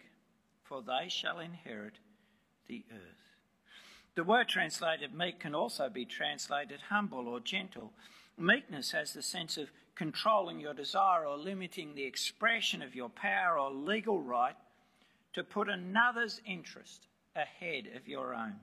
for 0.63 0.83
they 0.83 1.09
shall 1.09 1.39
inherit 1.39 1.95
the 2.69 2.85
earth. 2.93 3.33
The 4.15 4.25
word 4.25 4.47
translated 4.47 5.15
meek 5.15 5.41
can 5.41 5.55
also 5.55 5.89
be 5.89 6.05
translated 6.05 6.81
humble 6.91 7.27
or 7.27 7.41
gentle. 7.41 7.95
Meekness 8.39 8.93
has 8.93 9.13
the 9.13 9.23
sense 9.23 9.57
of 9.57 9.71
controlling 9.95 10.61
your 10.61 10.75
desire 10.75 11.27
or 11.27 11.37
limiting 11.37 11.95
the 11.95 12.05
expression 12.05 12.83
of 12.83 12.95
your 12.95 13.09
power 13.09 13.59
or 13.59 13.71
legal 13.71 14.21
right 14.21 14.57
to 15.35 15.45
put 15.45 15.69
another's 15.69 16.41
interest 16.47 17.07
ahead 17.37 17.89
of 17.97 18.09
your 18.09 18.35
own. 18.35 18.55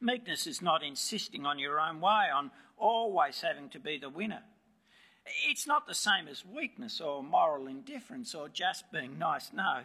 Meekness 0.00 0.46
is 0.46 0.60
not 0.60 0.82
insisting 0.82 1.46
on 1.46 1.58
your 1.58 1.80
own 1.80 2.00
way, 2.00 2.26
on 2.34 2.50
always 2.76 3.40
having 3.40 3.68
to 3.70 3.78
be 3.78 3.98
the 3.98 4.10
winner. 4.10 4.42
It's 5.48 5.66
not 5.66 5.86
the 5.86 5.94
same 5.94 6.28
as 6.28 6.44
weakness 6.44 7.00
or 7.00 7.22
moral 7.22 7.66
indifference 7.66 8.34
or 8.34 8.48
just 8.48 8.90
being 8.92 9.18
nice. 9.18 9.50
No, 9.52 9.80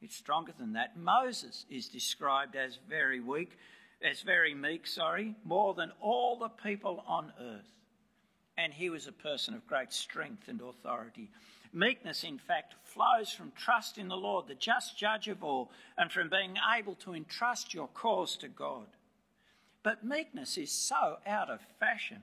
it's 0.00 0.16
stronger 0.16 0.52
than 0.58 0.74
that. 0.74 0.96
Moses 0.96 1.64
is 1.70 1.88
described 1.88 2.54
as 2.54 2.78
very 2.88 3.20
weak, 3.20 3.56
as 4.02 4.20
very 4.20 4.54
meek, 4.54 4.86
sorry, 4.86 5.34
more 5.44 5.74
than 5.74 5.92
all 6.00 6.38
the 6.38 6.48
people 6.48 7.02
on 7.06 7.32
earth. 7.40 7.77
And 8.58 8.74
he 8.74 8.90
was 8.90 9.06
a 9.06 9.12
person 9.12 9.54
of 9.54 9.66
great 9.66 9.92
strength 9.92 10.48
and 10.48 10.60
authority. 10.60 11.30
Meekness, 11.72 12.24
in 12.24 12.38
fact, 12.38 12.74
flows 12.82 13.30
from 13.30 13.52
trust 13.56 13.98
in 13.98 14.08
the 14.08 14.16
Lord, 14.16 14.48
the 14.48 14.54
just 14.54 14.98
judge 14.98 15.28
of 15.28 15.44
all, 15.44 15.70
and 15.96 16.10
from 16.10 16.28
being 16.28 16.56
able 16.76 16.96
to 16.96 17.14
entrust 17.14 17.72
your 17.72 17.88
cause 17.88 18.36
to 18.38 18.48
God. 18.48 18.86
But 19.84 20.04
meekness 20.04 20.58
is 20.58 20.72
so 20.72 21.18
out 21.24 21.48
of 21.50 21.60
fashion. 21.78 22.22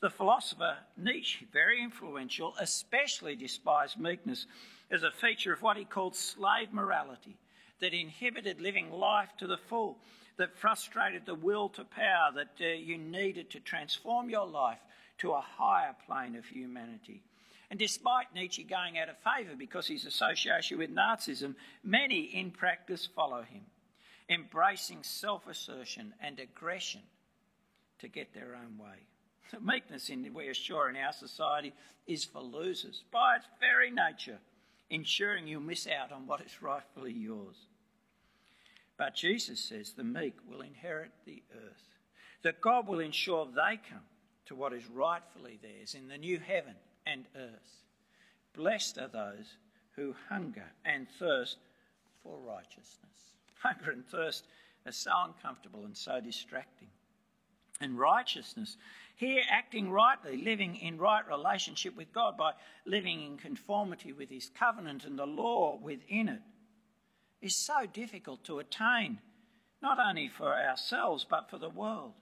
The 0.00 0.10
philosopher 0.10 0.76
Nietzsche, 0.96 1.46
very 1.52 1.82
influential, 1.82 2.54
especially 2.60 3.34
despised 3.34 3.98
meekness 3.98 4.46
as 4.92 5.02
a 5.02 5.10
feature 5.10 5.52
of 5.52 5.60
what 5.60 5.76
he 5.76 5.84
called 5.84 6.14
slave 6.14 6.72
morality 6.72 7.36
that 7.80 7.94
inhibited 7.94 8.60
living 8.60 8.92
life 8.92 9.30
to 9.38 9.46
the 9.46 9.58
full, 9.68 9.98
that 10.36 10.56
frustrated 10.56 11.26
the 11.26 11.34
will 11.34 11.68
to 11.70 11.84
power 11.84 12.30
that 12.34 12.50
uh, 12.60 12.64
you 12.64 12.96
needed 12.96 13.50
to 13.50 13.60
transform 13.60 14.30
your 14.30 14.46
life 14.46 14.78
to 15.18 15.32
a 15.32 15.40
higher 15.40 15.94
plane 16.06 16.36
of 16.36 16.44
humanity. 16.46 17.22
And 17.70 17.78
despite 17.78 18.34
Nietzsche 18.34 18.64
going 18.64 18.98
out 18.98 19.08
of 19.08 19.16
favour 19.18 19.54
because 19.56 19.86
his 19.86 20.06
association 20.06 20.78
with 20.78 20.94
Nazism, 20.94 21.54
many 21.84 22.22
in 22.22 22.50
practice 22.50 23.06
follow 23.14 23.42
him 23.42 23.62
embracing 24.28 25.02
self 25.02 25.46
assertion 25.46 26.12
and 26.20 26.38
aggression 26.38 27.00
to 27.98 28.08
get 28.08 28.34
their 28.34 28.54
own 28.54 28.78
way. 28.78 28.96
The 29.52 29.60
meekness, 29.60 30.10
in, 30.10 30.32
we 30.34 30.48
are 30.48 30.54
sure, 30.54 30.90
in 30.90 30.96
our 30.96 31.12
society 31.12 31.72
is 32.06 32.24
for 32.24 32.42
losers 32.42 33.02
by 33.10 33.36
its 33.36 33.46
very 33.60 33.90
nature, 33.90 34.38
ensuring 34.90 35.46
you 35.46 35.60
miss 35.60 35.86
out 35.86 36.12
on 36.12 36.26
what 36.26 36.42
is 36.42 36.62
rightfully 36.62 37.12
yours. 37.12 37.56
But 38.98 39.14
Jesus 39.14 39.60
says 39.60 39.92
the 39.92 40.04
meek 40.04 40.34
will 40.48 40.60
inherit 40.60 41.12
the 41.24 41.42
earth, 41.54 41.96
that 42.42 42.60
God 42.60 42.86
will 42.86 43.00
ensure 43.00 43.46
they 43.46 43.80
come 43.88 44.04
to 44.48 44.54
what 44.54 44.72
is 44.72 44.88
rightfully 44.88 45.58
theirs 45.62 45.94
in 45.94 46.08
the 46.08 46.18
new 46.18 46.38
heaven 46.38 46.74
and 47.06 47.26
earth. 47.36 47.84
Blessed 48.54 48.98
are 48.98 49.08
those 49.08 49.56
who 49.94 50.14
hunger 50.28 50.64
and 50.84 51.06
thirst 51.18 51.58
for 52.22 52.38
righteousness. 52.38 53.34
Hunger 53.62 53.90
and 53.90 54.06
thirst 54.06 54.46
are 54.86 54.92
so 54.92 55.10
uncomfortable 55.24 55.84
and 55.84 55.96
so 55.96 56.20
distracting. 56.20 56.88
And 57.80 57.98
righteousness 57.98 58.76
Here, 59.16 59.42
acting 59.50 59.90
rightly, 59.90 60.36
living 60.36 60.76
in 60.76 60.96
right 60.96 61.26
relationship 61.26 61.96
with 61.96 62.12
God 62.12 62.36
by 62.36 62.52
living 62.86 63.20
in 63.20 63.36
conformity 63.36 64.12
with 64.12 64.30
His 64.30 64.48
covenant 64.56 65.04
and 65.04 65.18
the 65.18 65.26
law 65.26 65.76
within 65.76 66.28
it, 66.28 66.42
is 67.42 67.56
so 67.56 67.84
difficult 67.86 68.44
to 68.44 68.60
attain, 68.60 69.18
not 69.82 69.98
only 69.98 70.28
for 70.28 70.54
ourselves 70.54 71.26
but 71.28 71.50
for 71.50 71.58
the 71.58 71.68
world. 71.68 72.14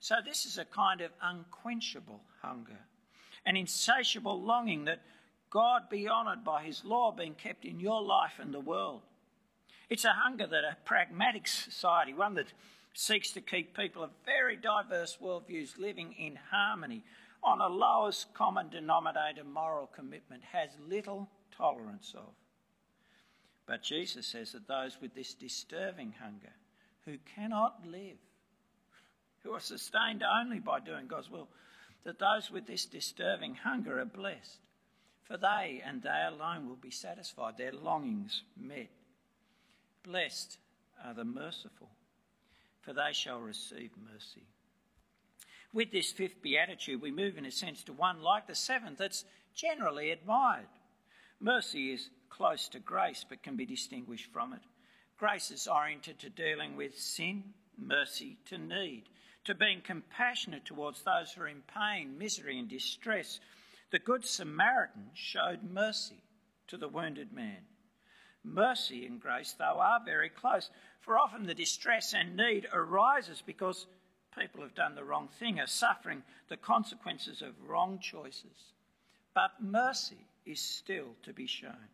So, 0.00 0.16
this 0.24 0.44
is 0.44 0.58
a 0.58 0.64
kind 0.64 1.00
of 1.00 1.10
unquenchable 1.22 2.20
hunger, 2.42 2.78
an 3.46 3.56
insatiable 3.56 4.40
longing 4.40 4.84
that 4.84 5.00
God 5.50 5.88
be 5.88 6.08
honoured 6.08 6.44
by 6.44 6.64
His 6.64 6.84
law 6.84 7.12
being 7.12 7.34
kept 7.34 7.64
in 7.64 7.80
your 7.80 8.02
life 8.02 8.34
and 8.38 8.52
the 8.52 8.60
world. 8.60 9.02
It's 9.88 10.04
a 10.04 10.12
hunger 10.12 10.46
that 10.46 10.64
a 10.64 10.76
pragmatic 10.84 11.46
society, 11.46 12.12
one 12.12 12.34
that 12.34 12.52
seeks 12.94 13.32
to 13.32 13.40
keep 13.40 13.76
people 13.76 14.02
of 14.02 14.10
very 14.24 14.56
diverse 14.56 15.18
worldviews 15.22 15.78
living 15.78 16.14
in 16.18 16.38
harmony 16.50 17.02
on 17.42 17.60
a 17.60 17.68
lowest 17.68 18.32
common 18.34 18.70
denominator 18.70 19.44
moral 19.44 19.86
commitment 19.86 20.42
has 20.52 20.70
little 20.88 21.28
tolerance 21.56 22.14
of. 22.16 22.32
But 23.66 23.82
Jesus 23.82 24.26
says 24.26 24.52
that 24.52 24.68
those 24.68 24.98
with 25.00 25.14
this 25.14 25.34
disturbing 25.34 26.14
hunger, 26.20 26.52
who 27.04 27.18
cannot 27.34 27.86
live, 27.86 28.16
who 29.44 29.52
are 29.52 29.60
sustained 29.60 30.24
only 30.24 30.58
by 30.58 30.80
doing 30.80 31.06
God's 31.06 31.30
will, 31.30 31.48
that 32.02 32.18
those 32.18 32.50
with 32.50 32.66
this 32.66 32.86
disturbing 32.86 33.54
hunger 33.54 34.00
are 34.00 34.04
blessed, 34.04 34.58
for 35.22 35.36
they 35.36 35.80
and 35.86 36.02
they 36.02 36.26
alone 36.26 36.68
will 36.68 36.76
be 36.76 36.90
satisfied, 36.90 37.56
their 37.56 37.72
longings 37.72 38.42
met. 38.56 38.90
Blessed 40.02 40.58
are 41.04 41.14
the 41.14 41.24
merciful 41.24 41.90
for 42.84 42.92
they 42.92 43.12
shall 43.12 43.40
receive 43.40 43.90
mercy. 44.12 44.46
With 45.72 45.90
this 45.90 46.12
fifth 46.12 46.42
beatitude, 46.42 47.00
we 47.00 47.10
move 47.10 47.38
in 47.38 47.46
a 47.46 47.50
sense 47.50 47.82
to 47.84 47.92
one 47.92 48.22
like 48.22 48.46
the 48.46 48.54
seventh 48.54 48.98
that's 48.98 49.24
generally 49.54 50.10
admired. 50.10 50.66
Mercy 51.40 51.92
is 51.92 52.10
close 52.28 52.68
to 52.68 52.78
grace 52.78 53.24
but 53.28 53.42
can 53.42 53.56
be 53.56 53.66
distinguished 53.66 54.30
from 54.32 54.52
it. 54.52 54.60
Grace 55.18 55.50
is 55.50 55.66
oriented 55.66 56.18
to 56.18 56.30
dealing 56.30 56.76
with 56.76 56.98
sin, 56.98 57.42
mercy 57.78 58.36
to 58.46 58.58
need, 58.58 59.04
to 59.44 59.54
being 59.54 59.80
compassionate 59.82 60.64
towards 60.64 61.02
those 61.02 61.32
who 61.32 61.42
are 61.42 61.48
in 61.48 61.62
pain, 61.62 62.18
misery, 62.18 62.58
and 62.58 62.68
distress. 62.68 63.40
The 63.90 63.98
Good 63.98 64.24
Samaritan 64.24 65.10
showed 65.14 65.62
mercy 65.62 66.22
to 66.68 66.76
the 66.76 66.88
wounded 66.88 67.32
man. 67.32 67.58
Mercy 68.42 69.06
and 69.06 69.20
grace, 69.20 69.54
though, 69.58 69.78
are 69.80 70.00
very 70.04 70.28
close, 70.28 70.70
for 71.00 71.18
often 71.18 71.46
the 71.46 71.54
distress 71.54 72.14
and 72.14 72.36
need 72.36 72.66
arises 72.72 73.42
because 73.44 73.86
people 74.38 74.62
have 74.62 74.74
done 74.74 74.94
the 74.94 75.04
wrong 75.04 75.28
thing, 75.38 75.60
are 75.60 75.66
suffering 75.66 76.22
the 76.48 76.56
consequences 76.56 77.42
of 77.42 77.54
wrong 77.66 77.98
choices. 77.98 78.72
But 79.34 79.52
mercy 79.60 80.26
is 80.44 80.60
still 80.60 81.16
to 81.22 81.32
be 81.32 81.46
shown. 81.46 81.88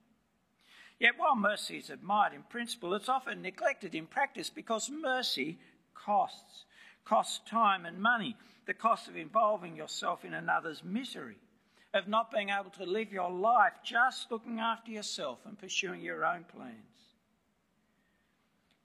Yet, 0.98 1.14
while 1.16 1.36
mercy 1.36 1.78
is 1.78 1.88
admired 1.88 2.34
in 2.34 2.42
principle, 2.42 2.94
it's 2.94 3.08
often 3.08 3.42
neglected 3.42 3.94
in 3.94 4.06
practice 4.06 4.50
because 4.50 4.90
mercy 4.90 5.58
costs. 5.94 6.64
Costs 7.04 7.40
time 7.48 7.86
and 7.86 8.00
money, 8.00 8.36
the 8.66 8.74
cost 8.74 9.08
of 9.08 9.16
involving 9.16 9.76
yourself 9.76 10.24
in 10.24 10.34
another's 10.34 10.84
misery 10.84 11.38
of 11.92 12.06
not 12.06 12.30
being 12.30 12.50
able 12.50 12.70
to 12.70 12.84
live 12.84 13.12
your 13.12 13.30
life 13.30 13.72
just 13.84 14.30
looking 14.30 14.60
after 14.60 14.90
yourself 14.90 15.38
and 15.44 15.58
pursuing 15.58 16.00
your 16.00 16.24
own 16.24 16.44
plans. 16.44 16.76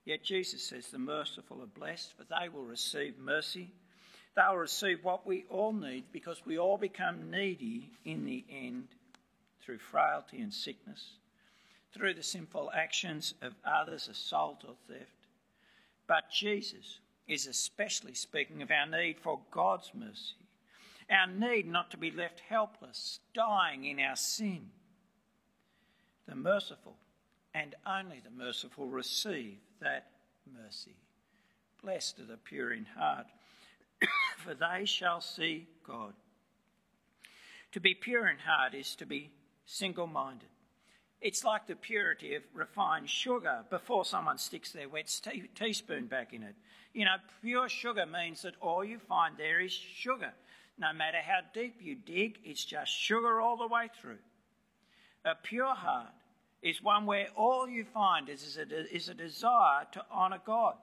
Yet 0.05 0.23
Jesus 0.23 0.63
says 0.63 0.87
the 0.87 0.99
merciful 0.99 1.61
are 1.61 1.79
blessed, 1.79 2.13
for 2.15 2.23
they 2.23 2.49
will 2.49 2.63
receive 2.63 3.17
mercy. 3.17 3.71
They 4.35 4.43
will 4.49 4.57
receive 4.57 5.03
what 5.03 5.25
we 5.25 5.45
all 5.49 5.73
need 5.73 6.05
because 6.11 6.41
we 6.45 6.59
all 6.59 6.77
become 6.77 7.31
needy 7.31 7.89
in 8.03 8.25
the 8.25 8.43
end 8.51 8.87
through 9.63 9.79
frailty 9.79 10.41
and 10.41 10.53
sickness, 10.53 11.13
through 11.91 12.13
the 12.13 12.23
sinful 12.23 12.71
actions 12.75 13.33
of 13.41 13.53
others, 13.65 14.07
assault 14.07 14.63
or 14.67 14.75
theft. 14.87 15.09
But 16.07 16.29
Jesus 16.31 16.99
is 17.27 17.47
especially 17.47 18.13
speaking 18.13 18.61
of 18.61 18.71
our 18.71 18.85
need 18.85 19.19
for 19.19 19.39
God's 19.51 19.91
mercy 19.93 20.35
our 21.09 21.27
need 21.27 21.67
not 21.67 21.91
to 21.91 21.97
be 21.97 22.11
left 22.11 22.39
helpless, 22.39 23.19
dying 23.33 23.85
in 23.85 23.99
our 23.99 24.15
sin. 24.15 24.69
The 26.27 26.35
merciful, 26.35 26.97
and 27.53 27.75
only 27.85 28.21
the 28.23 28.31
merciful, 28.31 28.87
receive 28.87 29.57
that 29.81 30.07
mercy. 30.51 30.95
Blessed 31.83 32.19
are 32.19 32.25
the 32.25 32.37
pure 32.37 32.73
in 32.73 32.85
heart, 32.97 33.27
for 34.37 34.55
they 34.55 34.85
shall 34.85 35.21
see 35.21 35.67
God. 35.85 36.13
To 37.73 37.79
be 37.79 37.93
pure 37.93 38.27
in 38.27 38.37
heart 38.39 38.73
is 38.73 38.95
to 38.95 39.05
be 39.05 39.31
single 39.65 40.07
minded. 40.07 40.49
It's 41.25 41.43
like 41.43 41.65
the 41.65 41.75
purity 41.75 42.35
of 42.35 42.43
refined 42.53 43.09
sugar 43.09 43.63
before 43.71 44.05
someone 44.05 44.37
sticks 44.37 44.71
their 44.71 44.87
wet 44.87 45.11
teaspoon 45.55 46.05
back 46.05 46.33
in 46.33 46.43
it. 46.43 46.53
You 46.93 47.05
know, 47.05 47.15
pure 47.41 47.67
sugar 47.67 48.05
means 48.05 48.43
that 48.43 48.53
all 48.61 48.85
you 48.85 48.99
find 48.99 49.35
there 49.35 49.59
is 49.59 49.71
sugar. 49.71 50.33
No 50.77 50.93
matter 50.93 51.17
how 51.17 51.39
deep 51.51 51.77
you 51.81 51.95
dig, 51.95 52.37
it's 52.43 52.63
just 52.63 52.91
sugar 52.91 53.41
all 53.41 53.57
the 53.57 53.65
way 53.65 53.89
through. 53.99 54.19
A 55.25 55.33
pure 55.33 55.73
heart 55.73 56.13
is 56.61 56.83
one 56.83 57.07
where 57.07 57.29
all 57.35 57.67
you 57.67 57.85
find 57.85 58.29
is 58.29 58.59
a, 58.59 58.95
is 58.95 59.09
a 59.09 59.15
desire 59.15 59.87
to 59.93 60.05
honour 60.11 60.41
God. 60.45 60.75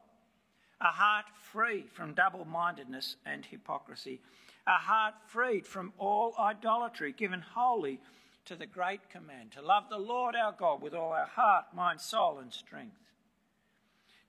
A 0.81 0.87
heart 0.87 1.27
free 1.53 1.85
from 1.93 2.15
double 2.15 2.47
mindedness 2.47 3.15
and 3.25 3.45
hypocrisy. 3.45 4.21
A 4.67 4.73
heart 4.73 5.15
freed 5.29 5.69
from 5.69 5.93
all 5.99 6.35
idolatry, 6.37 7.13
given 7.13 7.45
wholly 7.55 8.01
to 8.47 8.57
the 8.57 8.67
great 8.67 9.09
command 9.11 9.53
to 9.53 9.63
love 9.63 9.85
the 9.89 9.99
Lord 9.99 10.35
our 10.35 10.53
God 10.53 10.83
with 10.83 10.95
all 10.95 11.13
our 11.13 11.27
heart, 11.27 11.67
mind, 11.75 12.01
soul, 12.01 12.39
and 12.39 12.53
strength. 12.53 12.97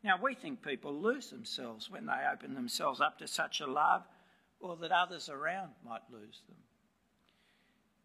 Now, 0.03 0.19
we 0.21 0.35
think 0.35 0.61
people 0.61 0.93
lose 0.93 1.29
themselves 1.29 1.89
when 1.89 2.05
they 2.05 2.27
open 2.31 2.53
themselves 2.53 2.99
up 2.99 3.17
to 3.19 3.27
such 3.27 3.61
a 3.61 3.67
love 3.67 4.03
or 4.59 4.75
that 4.77 4.91
others 4.91 5.29
around 5.29 5.71
might 5.85 6.01
lose 6.11 6.41
them. 6.47 6.57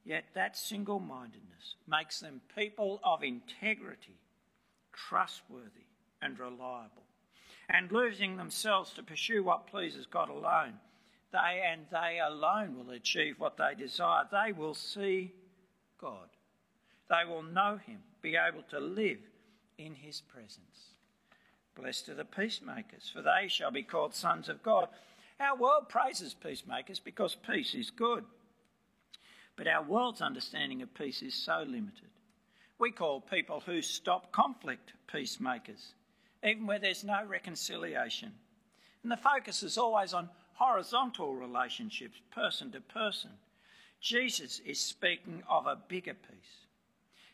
Yet 0.05 0.25
that 0.35 0.57
single 0.57 1.01
mindedness 1.01 1.75
makes 1.87 2.21
them 2.21 2.41
people 2.57 3.01
of 3.05 3.23
integrity, 3.23 4.17
trustworthy, 4.93 5.87
and 6.23 6.39
reliable. 6.39 7.05
And 7.69 7.93
losing 7.93 8.37
themselves 8.37 8.93
to 8.95 9.03
pursue 9.03 9.43
what 9.43 9.67
pleases 9.67 10.07
God 10.07 10.31
alone, 10.31 10.75
they 11.33 11.63
and 11.71 11.83
they 11.93 12.21
alone 12.27 12.77
will 12.77 12.95
achieve 12.95 13.39
what 13.39 13.59
they 13.59 13.75
desire. 13.77 14.25
They 14.33 14.53
will 14.53 14.73
see 14.73 15.33
God. 16.01 16.29
They 17.09 17.29
will 17.29 17.43
know 17.43 17.79
Him, 17.85 17.99
be 18.23 18.37
able 18.37 18.63
to 18.71 18.81
live 18.81 19.19
in 19.79 19.95
His 19.95 20.21
presence. 20.21 20.93
Blessed 21.75 22.09
are 22.09 22.15
the 22.15 22.25
peacemakers, 22.25 23.11
for 23.13 23.23
they 23.23 23.49
shall 23.49 23.71
be 23.71 23.83
called 23.83 24.15
sons 24.15 24.49
of 24.49 24.63
God. 24.63 24.89
Our 25.41 25.57
world 25.57 25.89
praises 25.89 26.35
peacemakers 26.35 26.99
because 26.99 27.35
peace 27.35 27.75
is 27.75 27.91
good. 27.91 28.25
But 29.57 29.69
our 29.69 29.83
world's 29.83 30.21
understanding 30.21 30.83
of 30.83 30.95
peace 30.95 31.23
is 31.23 31.35
so 31.35 31.65
limited. 31.67 32.11
We 32.79 32.93
call 32.93 33.21
people 33.21 33.63
who 33.65 33.83
stop 33.83 34.33
conflict 34.33 34.93
peacemakers, 35.13 35.95
even 36.45 36.67
where 36.67 36.79
there's 36.79 37.05
no 37.05 37.25
reconciliation. 37.27 38.33
And 39.03 39.11
the 39.11 39.17
focus 39.17 39.63
is 39.63 39.79
always 39.79 40.15
on 40.15 40.29
horizontal 40.55 41.35
relationships, 41.35 42.21
person 42.33 42.71
to 42.73 42.81
person. 42.81 43.31
Jesus 44.01 44.61
is 44.61 44.79
speaking 44.79 45.43
of 45.49 45.67
a 45.67 45.77
bigger 45.89 46.15
peace. 46.15 46.67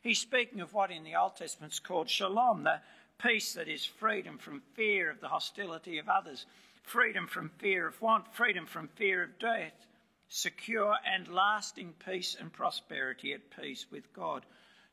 He's 0.03 0.18
speaking 0.18 0.61
of 0.61 0.74
what 0.74 0.90
in 0.90 1.05
the 1.05 1.16
Old 1.16 1.37
Testament 1.37 1.72
is 1.72 1.81
called 1.81 2.11
shalom, 2.11 2.64
the 2.64 2.81
peace 3.18 3.55
that 3.55 3.68
is 3.68 3.85
freedom 3.85 4.38
from 4.38 4.62
fear 4.74 5.11
of 5.11 5.20
the 5.20 5.29
hostility 5.29 5.98
of 5.98 6.09
others, 6.09 6.46
freedom 6.83 7.27
from 7.27 7.50
fear 7.59 7.87
of 7.87 8.00
want, 8.03 8.35
freedom 8.35 8.66
from 8.66 8.88
fear 8.88 9.22
of 9.22 9.38
death, 9.38 9.87
secure 10.29 10.96
and 11.07 11.29
lasting 11.29 11.94
peace 12.05 12.37
and 12.38 12.53
prosperity 12.53 13.33
at 13.33 13.50
peace 13.50 13.87
with 13.90 14.12
God, 14.12 14.44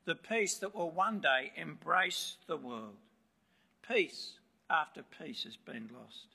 the 0.05 0.15
peace 0.15 0.55
that 0.55 0.75
will 0.75 0.91
one 0.91 1.19
day 1.19 1.51
embrace 1.55 2.37
the 2.47 2.57
world. 2.57 2.95
Peace 3.87 4.33
after 4.69 5.03
peace 5.03 5.43
has 5.43 5.57
been 5.57 5.89
lost. 5.93 6.27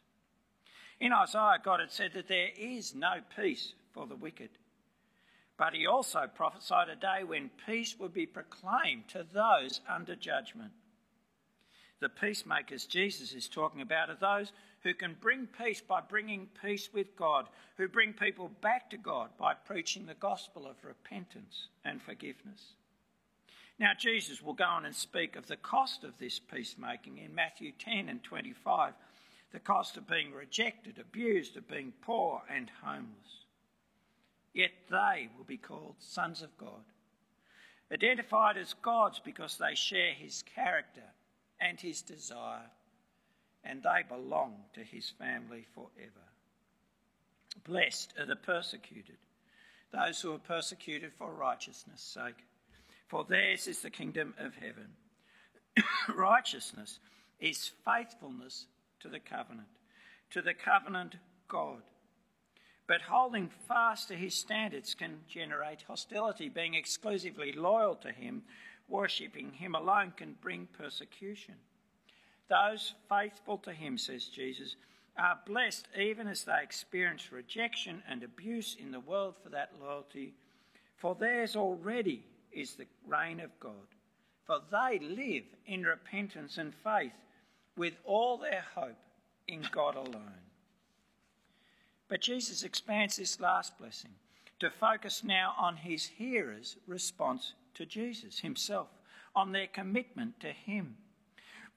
In 1.00 1.12
Isaiah, 1.12 1.60
God 1.62 1.80
had 1.80 1.92
said 1.92 2.12
that 2.14 2.28
there 2.28 2.50
is 2.58 2.94
no 2.94 3.20
peace 3.36 3.74
for 3.92 4.06
the 4.06 4.16
wicked. 4.16 4.50
But 5.58 5.74
he 5.74 5.86
also 5.86 6.28
prophesied 6.32 6.88
a 6.88 6.96
day 6.96 7.24
when 7.24 7.50
peace 7.66 7.96
would 7.98 8.12
be 8.12 8.26
proclaimed 8.26 9.08
to 9.08 9.24
those 9.32 9.80
under 9.88 10.14
judgment. 10.14 10.72
The 12.00 12.10
peacemakers 12.10 12.84
Jesus 12.84 13.32
is 13.32 13.48
talking 13.48 13.80
about 13.80 14.10
are 14.10 14.16
those 14.20 14.52
who 14.82 14.92
can 14.92 15.16
bring 15.18 15.46
peace 15.46 15.80
by 15.80 16.02
bringing 16.02 16.48
peace 16.62 16.90
with 16.92 17.16
God, 17.16 17.48
who 17.78 17.88
bring 17.88 18.12
people 18.12 18.50
back 18.60 18.90
to 18.90 18.98
God 18.98 19.30
by 19.38 19.54
preaching 19.54 20.04
the 20.04 20.14
gospel 20.14 20.66
of 20.66 20.84
repentance 20.84 21.68
and 21.84 22.02
forgiveness. 22.02 22.74
Now, 23.78 23.92
Jesus 23.98 24.42
will 24.42 24.54
go 24.54 24.64
on 24.64 24.84
and 24.84 24.94
speak 24.94 25.36
of 25.36 25.46
the 25.46 25.56
cost 25.56 26.04
of 26.04 26.18
this 26.18 26.38
peacemaking 26.38 27.18
in 27.18 27.34
Matthew 27.34 27.72
10 27.72 28.08
and 28.08 28.22
25 28.22 28.92
the 29.52 29.60
cost 29.60 29.96
of 29.96 30.08
being 30.08 30.32
rejected, 30.32 30.98
abused, 30.98 31.56
of 31.56 31.68
being 31.68 31.92
poor 32.02 32.42
and 32.52 32.70
homeless. 32.82 33.45
Yet 34.56 34.70
they 34.90 35.28
will 35.36 35.44
be 35.44 35.58
called 35.58 35.96
sons 35.98 36.40
of 36.40 36.56
God. 36.56 36.82
Identified 37.92 38.56
as 38.56 38.74
God's 38.80 39.18
because 39.18 39.58
they 39.58 39.74
share 39.74 40.14
his 40.14 40.42
character 40.54 41.04
and 41.60 41.78
his 41.78 42.00
desire, 42.00 42.70
and 43.62 43.82
they 43.82 44.02
belong 44.08 44.54
to 44.72 44.80
his 44.80 45.10
family 45.10 45.66
forever. 45.74 46.26
Blessed 47.64 48.14
are 48.18 48.24
the 48.24 48.34
persecuted, 48.34 49.18
those 49.92 50.22
who 50.22 50.32
are 50.32 50.38
persecuted 50.38 51.12
for 51.18 51.32
righteousness' 51.34 52.00
sake, 52.00 52.46
for 53.08 53.24
theirs 53.24 53.66
is 53.66 53.82
the 53.82 53.90
kingdom 53.90 54.32
of 54.38 54.54
heaven. 54.54 54.88
righteousness 56.16 56.98
is 57.40 57.72
faithfulness 57.84 58.66
to 59.00 59.08
the 59.08 59.20
covenant, 59.20 59.68
to 60.30 60.40
the 60.40 60.54
covenant 60.54 61.16
God. 61.46 61.82
But 62.86 63.02
holding 63.02 63.50
fast 63.66 64.08
to 64.08 64.14
his 64.14 64.34
standards 64.34 64.94
can 64.94 65.20
generate 65.28 65.82
hostility. 65.82 66.48
Being 66.48 66.74
exclusively 66.74 67.52
loyal 67.52 67.96
to 67.96 68.12
him, 68.12 68.42
worshipping 68.88 69.52
him 69.52 69.74
alone, 69.74 70.12
can 70.16 70.36
bring 70.40 70.68
persecution. 70.78 71.54
Those 72.48 72.94
faithful 73.08 73.58
to 73.58 73.72
him, 73.72 73.98
says 73.98 74.26
Jesus, 74.26 74.76
are 75.18 75.40
blessed 75.46 75.88
even 75.98 76.28
as 76.28 76.44
they 76.44 76.60
experience 76.62 77.32
rejection 77.32 78.02
and 78.08 78.22
abuse 78.22 78.76
in 78.78 78.92
the 78.92 79.00
world 79.00 79.34
for 79.42 79.48
that 79.48 79.72
loyalty, 79.80 80.34
for 80.96 81.14
theirs 81.14 81.56
already 81.56 82.24
is 82.52 82.74
the 82.74 82.86
reign 83.06 83.40
of 83.40 83.58
God. 83.58 83.72
For 84.44 84.60
they 84.70 85.00
live 85.00 85.44
in 85.66 85.82
repentance 85.82 86.56
and 86.58 86.72
faith 86.84 87.12
with 87.76 87.94
all 88.04 88.38
their 88.38 88.64
hope 88.74 88.96
in 89.48 89.66
God 89.72 89.96
alone. 89.96 90.45
But 92.08 92.20
Jesus 92.20 92.62
expands 92.62 93.16
this 93.16 93.40
last 93.40 93.76
blessing 93.78 94.12
to 94.60 94.70
focus 94.70 95.24
now 95.24 95.54
on 95.58 95.76
his 95.76 96.06
hearers' 96.06 96.76
response 96.86 97.54
to 97.74 97.84
Jesus 97.84 98.40
himself, 98.40 98.88
on 99.34 99.52
their 99.52 99.66
commitment 99.66 100.40
to 100.40 100.52
him. 100.52 100.96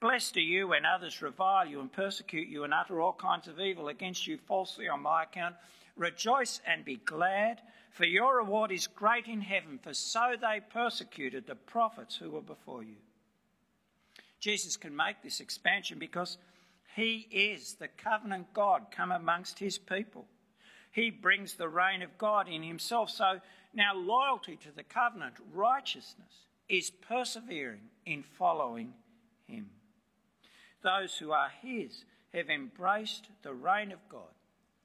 Blessed 0.00 0.38
are 0.38 0.40
you 0.40 0.68
when 0.68 0.86
others 0.86 1.20
revile 1.20 1.66
you 1.66 1.80
and 1.80 1.92
persecute 1.92 2.48
you 2.48 2.64
and 2.64 2.72
utter 2.72 3.00
all 3.00 3.12
kinds 3.12 3.48
of 3.48 3.60
evil 3.60 3.88
against 3.88 4.26
you 4.26 4.38
falsely 4.38 4.88
on 4.88 5.02
my 5.02 5.24
account. 5.24 5.56
Rejoice 5.96 6.60
and 6.66 6.84
be 6.86 6.96
glad, 6.96 7.60
for 7.90 8.06
your 8.06 8.38
reward 8.38 8.72
is 8.72 8.86
great 8.86 9.26
in 9.26 9.42
heaven, 9.42 9.78
for 9.82 9.92
so 9.92 10.36
they 10.40 10.60
persecuted 10.72 11.46
the 11.46 11.54
prophets 11.54 12.16
who 12.16 12.30
were 12.30 12.40
before 12.40 12.82
you. 12.82 12.96
Jesus 14.38 14.78
can 14.78 14.96
make 14.96 15.22
this 15.22 15.40
expansion 15.40 15.98
because 15.98 16.38
he 16.96 17.28
is 17.30 17.74
the 17.74 17.88
covenant 17.88 18.52
God 18.52 18.86
come 18.90 19.12
amongst 19.12 19.58
his 19.58 19.78
people. 19.78 20.26
He 20.92 21.10
brings 21.10 21.54
the 21.54 21.68
reign 21.68 22.02
of 22.02 22.18
God 22.18 22.48
in 22.48 22.62
himself. 22.62 23.10
So 23.10 23.40
now, 23.72 23.94
loyalty 23.94 24.56
to 24.56 24.74
the 24.74 24.82
covenant, 24.82 25.34
righteousness, 25.52 26.46
is 26.68 26.90
persevering 26.90 27.90
in 28.04 28.22
following 28.22 28.94
him. 29.46 29.70
Those 30.82 31.16
who 31.16 31.30
are 31.30 31.50
his 31.62 32.04
have 32.32 32.48
embraced 32.48 33.26
the 33.42 33.52
reign 33.52 33.92
of 33.92 34.08
God 34.08 34.34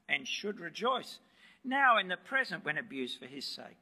and 0.07 0.27
should 0.27 0.59
rejoice 0.59 1.19
now 1.63 1.97
in 1.97 2.07
the 2.07 2.17
present 2.17 2.63
when 2.63 2.77
abused 2.77 3.19
for 3.19 3.25
his 3.25 3.45
sake, 3.45 3.77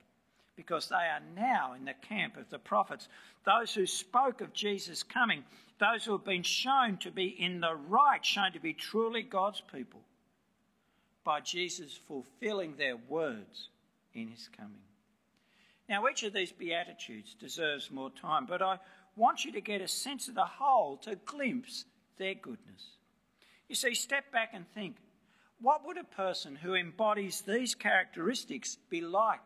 because 0.55 0.89
they 0.89 0.95
are 0.95 1.21
now 1.35 1.73
in 1.73 1.85
the 1.85 1.93
camp 2.07 2.37
of 2.37 2.49
the 2.49 2.59
prophets, 2.59 3.07
those 3.45 3.73
who 3.73 3.85
spoke 3.85 4.41
of 4.41 4.53
Jesus 4.53 5.03
coming, 5.03 5.43
those 5.79 6.05
who 6.05 6.11
have 6.11 6.25
been 6.25 6.43
shown 6.43 6.97
to 6.97 7.11
be 7.11 7.25
in 7.25 7.59
the 7.59 7.75
right, 7.75 8.23
shown 8.23 8.51
to 8.53 8.59
be 8.59 8.73
truly 8.73 9.23
God's 9.23 9.61
people, 9.73 10.01
by 11.23 11.39
Jesus 11.39 11.99
fulfilling 12.07 12.75
their 12.75 12.97
words 12.97 13.69
in 14.13 14.27
his 14.27 14.49
coming. 14.55 14.81
Now, 15.89 16.07
each 16.07 16.23
of 16.23 16.33
these 16.33 16.51
Beatitudes 16.51 17.35
deserves 17.39 17.91
more 17.91 18.11
time, 18.11 18.45
but 18.45 18.61
I 18.61 18.79
want 19.15 19.45
you 19.45 19.51
to 19.53 19.61
get 19.61 19.81
a 19.81 19.87
sense 19.87 20.27
of 20.27 20.35
the 20.35 20.45
whole 20.45 20.97
to 20.97 21.15
glimpse 21.15 21.85
their 22.17 22.33
goodness. 22.35 22.97
You 23.67 23.75
see, 23.75 23.93
step 23.93 24.31
back 24.31 24.51
and 24.53 24.65
think 24.73 24.97
what 25.59 25.85
would 25.85 25.97
a 25.97 26.03
person 26.03 26.55
who 26.55 26.75
embodies 26.75 27.41
these 27.41 27.73
characteristics 27.73 28.77
be 28.89 29.01
like? 29.01 29.39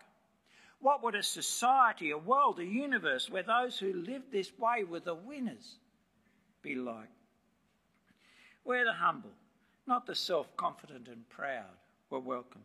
What 0.80 1.04
would 1.04 1.16
a 1.16 1.24
society, 1.24 2.12
a 2.12 2.18
world, 2.18 2.60
a 2.60 2.66
universe 2.66 3.30
where 3.30 3.44
those 3.44 3.78
who 3.80 3.94
lived 3.94 4.32
this 4.32 4.52
way 4.58 4.84
were 4.84 5.00
the 5.00 5.16
winners 5.16 5.78
be 6.62 6.76
like? 6.76 7.10
Where 8.63 8.86
the 8.86 8.94
humble, 8.94 9.34
not 9.86 10.06
the 10.06 10.16
self 10.16 10.56
confident 10.56 11.08
and 11.08 11.28
proud, 11.30 11.78
were 12.10 12.20
welcome. 12.20 12.63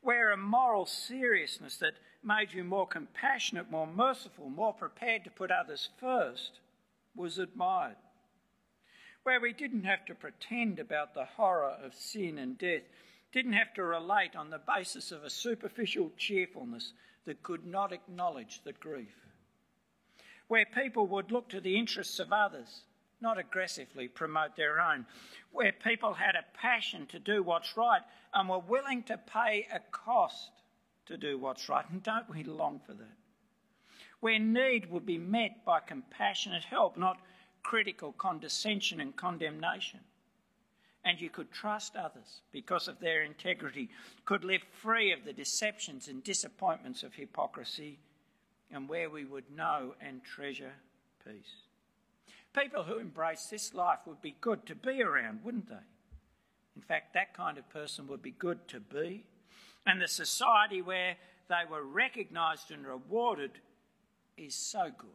Where 0.00 0.32
a 0.32 0.36
moral 0.36 0.86
seriousness 0.86 1.76
that 1.78 1.94
made 2.22 2.52
you 2.52 2.64
more 2.64 2.86
compassionate, 2.86 3.70
more 3.70 3.86
merciful, 3.86 4.48
more 4.48 4.74
prepared 4.74 5.24
to 5.24 5.30
put 5.30 5.50
others 5.50 5.88
first 5.98 6.60
was 7.14 7.38
admired 7.38 7.96
where 9.22 9.40
we 9.40 9.52
didn't 9.52 9.84
have 9.84 10.04
to 10.06 10.14
pretend 10.14 10.78
about 10.78 11.14
the 11.14 11.24
horror 11.24 11.76
of 11.82 11.94
sin 11.94 12.38
and 12.38 12.58
death, 12.58 12.82
didn't 13.32 13.52
have 13.52 13.72
to 13.74 13.82
relate 13.82 14.34
on 14.36 14.50
the 14.50 14.60
basis 14.76 15.12
of 15.12 15.24
a 15.24 15.30
superficial 15.30 16.10
cheerfulness 16.16 16.92
that 17.24 17.42
could 17.42 17.66
not 17.66 17.92
acknowledge 17.92 18.60
the 18.64 18.72
grief, 18.72 19.14
where 20.48 20.66
people 20.66 21.06
would 21.06 21.30
look 21.30 21.48
to 21.48 21.60
the 21.60 21.76
interests 21.76 22.18
of 22.18 22.32
others, 22.32 22.82
not 23.20 23.38
aggressively 23.38 24.08
promote 24.08 24.56
their 24.56 24.80
own, 24.80 25.06
where 25.52 25.72
people 25.72 26.14
had 26.14 26.34
a 26.34 26.44
passion 26.58 27.06
to 27.06 27.18
do 27.18 27.42
what's 27.42 27.76
right 27.76 28.02
and 28.34 28.48
were 28.48 28.58
willing 28.58 29.02
to 29.04 29.16
pay 29.16 29.66
a 29.72 29.78
cost 29.92 30.50
to 31.06 31.16
do 31.16 31.38
what's 31.38 31.68
right. 31.68 31.84
And 31.90 32.02
don't 32.02 32.28
we 32.28 32.42
long 32.42 32.80
for 32.84 32.94
that? 32.94 33.16
Where 34.20 34.38
need 34.38 34.90
would 34.90 35.06
be 35.06 35.18
met 35.18 35.64
by 35.64 35.80
compassionate 35.80 36.64
help, 36.64 36.96
not 36.96 37.18
critical 37.62 38.12
condescension 38.12 39.00
and 39.00 39.16
condemnation. 39.16 40.00
And 41.04 41.20
you 41.20 41.30
could 41.30 41.50
trust 41.50 41.96
others 41.96 42.42
because 42.52 42.86
of 42.86 43.00
their 43.00 43.22
integrity, 43.22 43.88
could 44.24 44.44
live 44.44 44.62
free 44.80 45.12
of 45.12 45.24
the 45.24 45.32
deceptions 45.32 46.06
and 46.06 46.22
disappointments 46.22 47.02
of 47.02 47.14
hypocrisy, 47.14 47.98
and 48.70 48.88
where 48.88 49.10
we 49.10 49.24
would 49.24 49.50
know 49.54 49.94
and 50.00 50.22
treasure 50.22 50.74
peace. 51.26 51.62
People 52.54 52.84
who 52.84 52.98
embrace 52.98 53.46
this 53.46 53.74
life 53.74 54.00
would 54.06 54.22
be 54.22 54.36
good 54.40 54.64
to 54.66 54.74
be 54.74 55.02
around, 55.02 55.40
wouldn't 55.42 55.68
they? 55.68 55.74
In 56.76 56.82
fact, 56.82 57.14
that 57.14 57.34
kind 57.34 57.58
of 57.58 57.68
person 57.70 58.06
would 58.06 58.22
be 58.22 58.30
good 58.30 58.68
to 58.68 58.80
be. 58.80 59.24
And 59.86 60.00
the 60.00 60.08
society 60.08 60.80
where 60.80 61.16
they 61.48 61.62
were 61.68 61.82
recognised 61.82 62.70
and 62.70 62.86
rewarded 62.86 63.52
is 64.36 64.54
so 64.54 64.90
good. 64.96 65.10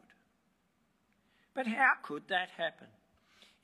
But 1.54 1.68
how 1.68 1.94
could 2.04 2.28
that 2.28 2.50
happen? 2.58 2.88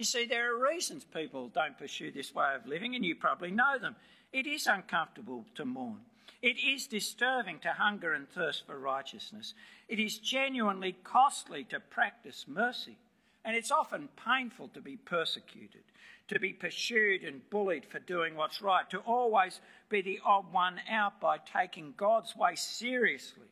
You 0.04 0.06
see, 0.06 0.26
there 0.26 0.54
are 0.54 0.70
reasons 0.70 1.06
people 1.06 1.48
don't 1.48 1.78
pursue 1.78 2.12
this 2.12 2.36
way 2.36 2.54
of 2.56 2.68
living, 2.68 2.94
and 2.94 3.06
you 3.06 3.16
probably 3.16 3.52
know 3.52 3.78
them. 3.80 3.96
It 4.34 4.46
is 4.46 4.68
uncomfortable 4.68 5.46
to 5.56 5.64
mourn. 5.64 6.02
It 6.42 6.58
is 6.60 6.88
disturbing 6.88 7.60
to 7.60 7.70
hunger 7.70 8.12
and 8.12 8.28
thirst 8.30 8.68
for 8.68 8.78
righteousness. 8.78 9.54
It 9.88 10.00
is 10.00 10.18
genuinely 10.18 10.98
costly 11.06 11.64
to 11.70 11.80
practice 11.80 12.44
mercy. 12.50 12.98
And 13.46 13.56
it's 13.56 13.72
often 13.72 14.10
painful 14.28 14.68
to 14.74 14.82
be 14.82 14.98
persecuted, 14.98 15.84
to 16.28 16.38
be 16.38 16.52
pursued 16.52 17.24
and 17.24 17.50
bullied 17.50 17.86
for 17.86 18.00
doing 18.00 18.36
what's 18.36 18.62
right, 18.62 18.90
to 18.90 19.00
always 19.00 19.62
be 19.88 20.02
the 20.02 20.20
odd 20.26 20.52
one 20.52 20.82
out 20.92 21.22
by 21.22 21.38
taking 21.38 21.94
God's 21.96 22.36
way 22.36 22.56
seriously 22.56 23.48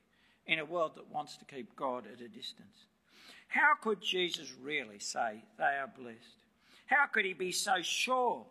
in 0.46 0.60
a 0.60 0.66
world 0.66 0.96
that 0.96 1.14
wants 1.14 1.38
to 1.38 1.46
keep 1.46 1.78
God 1.78 2.08
at 2.14 2.20
a 2.20 2.28
distance. 2.28 2.88
How 3.48 3.76
could 3.82 4.02
Jesus 4.02 4.54
really 4.62 5.00
say 5.00 5.46
they 5.58 5.64
are 5.64 5.90
blessed? 5.98 6.41
How 6.92 7.06
could 7.06 7.24
he 7.24 7.34
be 7.34 7.54
so 7.54 7.82
sure 7.82 8.46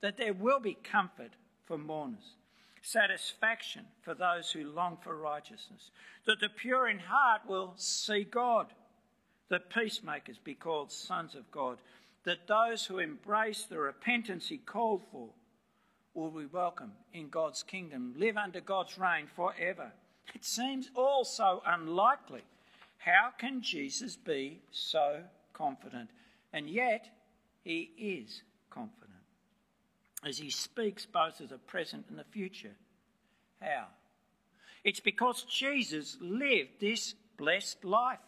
that 0.00 0.16
there 0.16 0.32
will 0.32 0.60
be 0.60 0.74
comfort 0.74 1.32
for 1.64 1.76
mourners, 1.76 2.36
satisfaction 2.82 3.84
for 4.02 4.14
those 4.14 4.50
who 4.50 4.70
long 4.70 4.96
for 5.02 5.16
righteousness, 5.16 5.90
that 6.24 6.38
the 6.40 6.48
pure 6.48 6.88
in 6.88 7.00
heart 7.00 7.42
will 7.48 7.74
see 7.76 8.22
God, 8.22 8.68
that 9.48 9.70
peacemakers 9.70 10.38
be 10.38 10.54
called 10.54 10.92
sons 10.92 11.34
of 11.34 11.50
God, 11.50 11.78
that 12.24 12.46
those 12.46 12.84
who 12.84 12.98
embrace 12.98 13.64
the 13.64 13.78
repentance 13.78 14.48
he 14.48 14.58
called 14.58 15.02
for 15.10 15.28
will 16.14 16.30
be 16.30 16.46
welcome 16.46 16.92
in 17.12 17.28
God's 17.28 17.64
kingdom, 17.64 18.14
live 18.16 18.36
under 18.36 18.60
God's 18.60 18.98
reign 18.98 19.26
forever? 19.34 19.90
It 20.32 20.44
seems 20.44 20.90
all 20.94 21.24
so 21.24 21.60
unlikely 21.66 22.42
how 22.98 23.32
can 23.36 23.62
Jesus 23.62 24.14
be 24.14 24.60
so 24.70 25.22
confident? 25.54 26.10
And 26.52 26.68
yet, 26.68 27.08
he 27.62 27.90
is 27.98 28.42
confident 28.70 29.10
as 30.24 30.38
he 30.38 30.50
speaks 30.50 31.06
both 31.06 31.40
of 31.40 31.48
the 31.48 31.58
present 31.58 32.06
and 32.08 32.18
the 32.18 32.24
future. 32.24 32.74
How? 33.60 33.86
It's 34.84 35.00
because 35.00 35.44
Jesus 35.44 36.16
lived 36.20 36.80
this 36.80 37.14
blessed 37.36 37.84
life. 37.84 38.18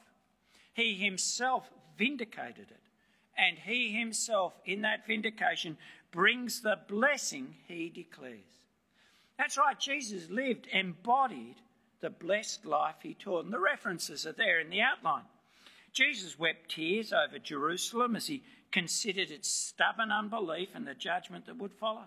He 0.74 0.94
himself 0.94 1.70
vindicated 1.98 2.70
it. 2.70 2.80
And 3.36 3.58
he 3.58 3.92
himself, 3.92 4.52
in 4.66 4.82
that 4.82 5.06
vindication, 5.06 5.78
brings 6.10 6.60
the 6.60 6.78
blessing 6.88 7.54
he 7.66 7.88
declares. 7.88 8.40
That's 9.38 9.56
right, 9.56 9.78
Jesus 9.78 10.28
lived, 10.30 10.66
embodied 10.70 11.56
the 12.00 12.10
blessed 12.10 12.66
life 12.66 12.96
he 13.02 13.14
taught. 13.14 13.44
And 13.44 13.52
the 13.52 13.58
references 13.58 14.26
are 14.26 14.32
there 14.32 14.60
in 14.60 14.68
the 14.68 14.82
outline. 14.82 15.24
Jesus 15.92 16.38
wept 16.38 16.70
tears 16.70 17.12
over 17.12 17.38
Jerusalem 17.38 18.16
as 18.16 18.26
he 18.26 18.42
considered 18.72 19.30
its 19.30 19.48
stubborn 19.48 20.11
unbelief 20.11 20.70
and 20.74 20.87
the 20.87 20.94
judgment 20.94 21.46
that 21.46 21.58
would 21.58 21.72
follow. 21.72 22.06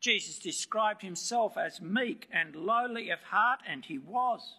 Jesus 0.00 0.38
described 0.38 1.02
himself 1.02 1.56
as 1.56 1.80
meek 1.80 2.28
and 2.32 2.54
lowly 2.54 3.10
of 3.10 3.22
heart, 3.22 3.60
and 3.66 3.84
he 3.84 3.98
was. 3.98 4.56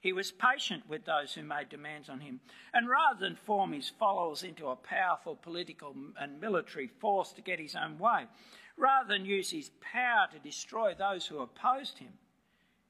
He 0.00 0.12
was 0.12 0.32
patient 0.32 0.88
with 0.88 1.04
those 1.04 1.32
who 1.32 1.42
made 1.42 1.68
demands 1.68 2.08
on 2.08 2.20
him. 2.20 2.40
And 2.74 2.88
rather 2.88 3.20
than 3.20 3.36
form 3.36 3.72
his 3.72 3.88
followers 3.88 4.42
into 4.42 4.68
a 4.68 4.76
powerful 4.76 5.36
political 5.36 5.94
and 6.20 6.40
military 6.40 6.88
force 6.88 7.32
to 7.32 7.40
get 7.40 7.60
his 7.60 7.76
own 7.76 7.98
way, 7.98 8.26
rather 8.76 9.08
than 9.08 9.24
use 9.24 9.50
his 9.50 9.70
power 9.80 10.26
to 10.32 10.38
destroy 10.40 10.94
those 10.94 11.26
who 11.26 11.38
opposed 11.38 11.98
him, 11.98 12.12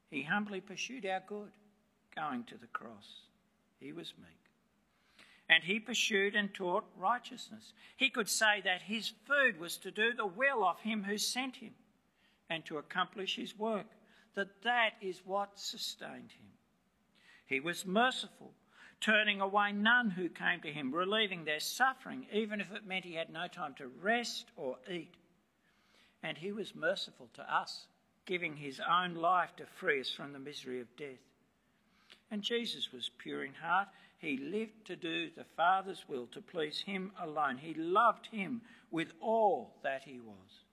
he 0.09 0.23
humbly 0.23 0.59
pursued 0.61 1.05
our 1.05 1.21
good, 1.27 1.51
going 2.15 2.43
to 2.45 2.57
the 2.57 2.67
cross. 2.67 3.21
He 3.79 3.91
was 3.91 4.13
meek. 4.19 4.42
And 5.53 5.63
he 5.63 5.79
pursued 5.79 6.33
and 6.33 6.51
taught 6.51 6.83
righteousness. 6.97 7.73
He 7.95 8.09
could 8.09 8.27
say 8.27 8.61
that 8.63 8.81
his 8.81 9.13
food 9.27 9.59
was 9.59 9.77
to 9.77 9.91
do 9.91 10.11
the 10.11 10.25
will 10.25 10.65
of 10.65 10.79
him 10.79 11.03
who 11.03 11.19
sent 11.19 11.57
him 11.57 11.75
and 12.49 12.65
to 12.65 12.79
accomplish 12.79 13.35
his 13.35 13.55
work, 13.55 13.85
that 14.33 14.63
that 14.63 14.93
is 14.99 15.21
what 15.23 15.59
sustained 15.59 16.31
him. 16.31 16.47
He 17.45 17.59
was 17.59 17.85
merciful, 17.85 18.51
turning 18.99 19.41
away 19.41 19.73
none 19.73 20.09
who 20.09 20.27
came 20.27 20.59
to 20.61 20.73
him, 20.73 20.91
relieving 20.91 21.45
their 21.45 21.59
suffering, 21.59 22.25
even 22.33 22.59
if 22.59 22.71
it 22.73 22.87
meant 22.87 23.05
he 23.05 23.13
had 23.13 23.29
no 23.29 23.47
time 23.47 23.75
to 23.75 23.91
rest 24.01 24.47
or 24.57 24.77
eat. 24.91 25.13
And 26.23 26.35
he 26.35 26.51
was 26.51 26.73
merciful 26.73 27.29
to 27.35 27.55
us, 27.55 27.85
giving 28.25 28.55
his 28.55 28.81
own 28.89 29.13
life 29.13 29.55
to 29.57 29.67
free 29.67 30.01
us 30.01 30.09
from 30.09 30.33
the 30.33 30.39
misery 30.39 30.81
of 30.81 30.87
death. 30.97 31.21
And 32.31 32.41
Jesus 32.41 32.91
was 32.91 33.11
pure 33.19 33.43
in 33.43 33.53
heart. 33.53 33.89
He 34.23 34.37
lived 34.37 34.85
to 34.85 34.95
do 34.95 35.29
the 35.35 35.43
Father's 35.57 36.05
will, 36.07 36.27
to 36.27 36.39
please 36.39 36.79
him 36.79 37.11
alone. 37.21 37.57
He 37.57 37.73
loved 37.73 38.27
him 38.27 38.61
with 38.89 39.11
all 39.19 39.75
that 39.83 40.03
he 40.05 40.21
was. 40.21 40.63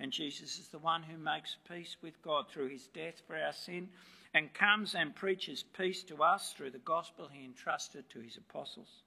And 0.00 0.10
Jesus 0.10 0.58
is 0.58 0.66
the 0.66 0.80
one 0.80 1.04
who 1.04 1.16
makes 1.16 1.56
peace 1.68 1.96
with 2.02 2.20
God 2.20 2.46
through 2.48 2.70
his 2.70 2.88
death 2.88 3.22
for 3.24 3.36
our 3.36 3.52
sin 3.52 3.90
and 4.34 4.52
comes 4.52 4.96
and 4.96 5.14
preaches 5.14 5.62
peace 5.62 6.02
to 6.04 6.24
us 6.24 6.52
through 6.52 6.72
the 6.72 6.78
gospel 6.78 7.28
he 7.32 7.44
entrusted 7.44 8.10
to 8.10 8.18
his 8.18 8.36
apostles. 8.36 9.04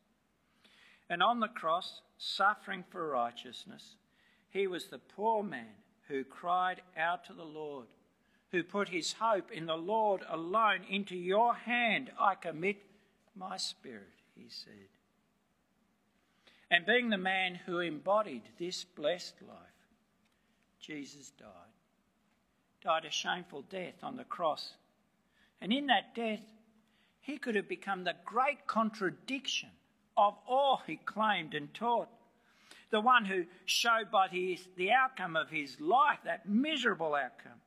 And 1.10 1.22
on 1.22 1.42
the 1.42 1.50
cross, 1.50 2.00
suffering 2.18 2.86
for 2.92 3.10
righteousness, 3.10 3.96
he 4.52 4.68
was 4.68 4.86
the 4.86 5.00
poor 5.00 5.44
man 5.44 5.76
who 6.08 6.24
cried 6.24 6.82
out 6.98 7.26
to 7.26 7.34
the 7.34 7.44
Lord, 7.44 7.88
who 8.52 8.64
put 8.64 8.88
his 8.88 9.12
hope 9.12 9.52
in 9.52 9.66
the 9.66 9.76
Lord 9.76 10.22
alone. 10.30 10.86
Into 10.90 11.18
your 11.18 11.54
hand 11.54 12.10
I 12.18 12.36
commit 12.36 12.78
my 13.36 13.58
spirit, 13.58 14.22
he 14.36 14.48
said. 14.50 14.90
And 16.70 16.86
being 16.86 17.10
the 17.10 17.18
man 17.18 17.56
who 17.66 17.80
embodied 17.80 18.44
this 18.58 18.84
blessed 18.84 19.36
life, 19.42 19.58
Jesus 20.80 21.32
died. 21.32 21.48
Died 22.84 23.06
a 23.06 23.12
shameful 23.12 23.64
death 23.64 24.04
on 24.04 24.16
the 24.16 24.24
cross 24.24 24.74
and 25.62 25.72
in 25.72 25.88
that 25.88 26.16
death, 26.16 26.42
he 27.22 27.38
could 27.38 27.56
have 27.56 27.70
become 27.70 28.04
the 28.04 28.16
great 28.26 28.66
contradiction 28.66 29.70
of 30.18 30.34
all 30.48 30.82
he 30.88 30.98
claimed 30.98 31.54
and 31.54 31.72
taught. 31.74 32.10
The 32.90 33.00
one 33.00 33.26
who 33.26 33.46
showed 33.66 34.12
by 34.12 34.28
his, 34.28 34.68
the 34.76 34.92
outcome 34.92 35.38
of 35.38 35.50
his 35.50 35.80
life, 35.80 36.20
that 36.26 36.50
miserable 36.50 37.14
outcome, 37.14 37.62